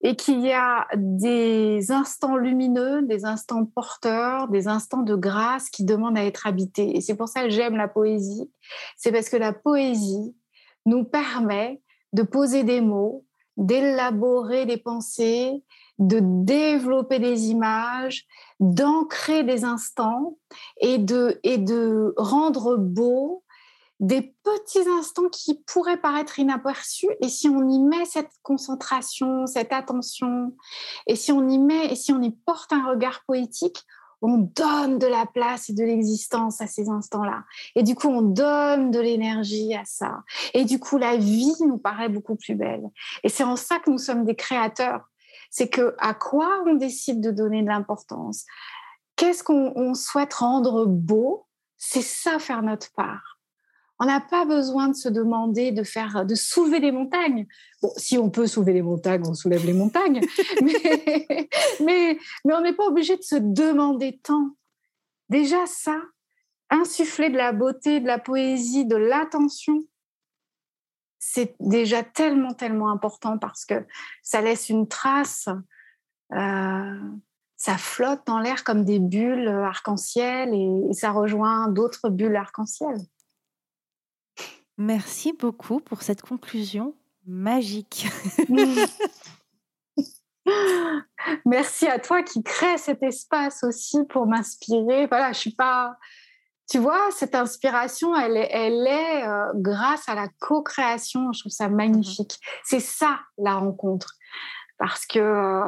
[0.00, 5.84] et qu'il y a des instants lumineux, des instants porteurs, des instants de grâce qui
[5.84, 6.96] demandent à être habités.
[6.96, 8.50] Et c'est pour ça que j'aime la poésie.
[8.96, 10.34] C'est parce que la poésie
[10.86, 11.82] nous permet
[12.12, 13.26] de poser des mots,
[13.56, 15.64] d'élaborer des pensées,
[15.98, 18.24] de développer des images,
[18.60, 20.38] d'ancrer des instants
[20.80, 23.42] et de, et de rendre beau
[24.00, 27.10] des petits instants qui pourraient paraître inaperçus.
[27.20, 30.54] Et si on y met cette concentration, cette attention,
[31.06, 33.84] et si on y met, et si on y porte un regard poétique,
[34.20, 37.44] on donne de la place et de l'existence à ces instants-là.
[37.76, 40.22] Et du coup, on donne de l'énergie à ça.
[40.54, 42.88] Et du coup, la vie nous paraît beaucoup plus belle.
[43.22, 45.08] Et c'est en ça que nous sommes des créateurs.
[45.50, 48.44] C'est que à quoi on décide de donner de l'importance?
[49.16, 51.46] Qu'est-ce qu'on souhaite rendre beau?
[51.76, 53.37] C'est ça faire notre part.
[54.00, 57.46] On n'a pas besoin de se demander de faire, de soulever des montagnes.
[57.82, 60.20] Bon, si on peut soulever les montagnes, on soulève les montagnes.
[60.62, 64.50] mais, mais, on n'est pas obligé de se demander tant.
[65.28, 66.00] Déjà ça,
[66.70, 69.84] insuffler de la beauté, de la poésie, de l'attention,
[71.18, 73.84] c'est déjà tellement, tellement important parce que
[74.22, 75.48] ça laisse une trace.
[76.32, 77.00] Euh,
[77.56, 82.96] ça flotte dans l'air comme des bulles arc-en-ciel et ça rejoint d'autres bulles arc-en-ciel.
[84.78, 86.94] Merci beaucoup pour cette conclusion
[87.26, 88.06] magique.
[91.44, 95.06] Merci à toi qui crée cet espace aussi pour m'inspirer.
[95.08, 95.96] Voilà, je suis pas.
[96.70, 101.32] Tu vois, cette inspiration, elle est, elle est euh, grâce à la co-création.
[101.32, 102.34] Je trouve ça magnifique.
[102.34, 102.60] Mm-hmm.
[102.64, 104.14] C'est ça la rencontre,
[104.78, 105.64] parce que euh,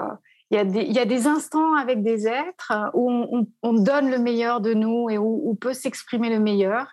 [0.53, 0.57] il
[0.92, 5.16] y, a des, instants avec des êtres où on, donne le meilleur de nous et
[5.16, 6.88] où, on peut s'exprimer le meilleur.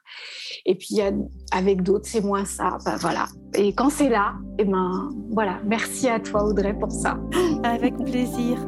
[0.68, 1.12] Et puis y a,
[1.52, 2.78] avec d'autres, c'est moins ça.
[2.86, 3.26] Ben voilà.
[3.56, 5.60] Et quand c'est là, et eh ben voilà.
[5.66, 7.18] Merci à toi Audrey pour ça.
[7.64, 8.60] Avec plaisir.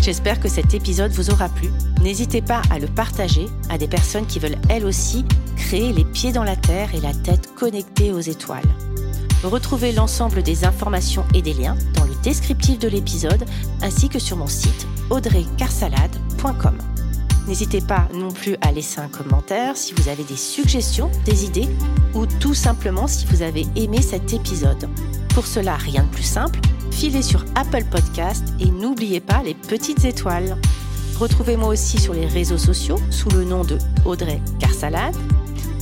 [0.00, 1.68] J'espère que cet épisode vous aura plu.
[2.02, 6.32] N'hésitez pas à le partager à des personnes qui veulent elles aussi créer les pieds
[6.32, 8.64] dans la terre et la tête connectée aux étoiles.
[9.42, 13.44] Retrouvez l'ensemble des informations et des liens dans le descriptif de l'épisode
[13.80, 16.76] ainsi que sur mon site audreycarsalade.com.
[17.48, 21.68] N'hésitez pas non plus à laisser un commentaire si vous avez des suggestions, des idées
[22.14, 24.88] ou tout simplement si vous avez aimé cet épisode.
[25.34, 26.60] Pour cela, rien de plus simple,
[26.90, 30.56] filez sur Apple Podcast et n'oubliez pas les petites étoiles.
[31.18, 35.16] Retrouvez-moi aussi sur les réseaux sociaux sous le nom de Audrey Carsalade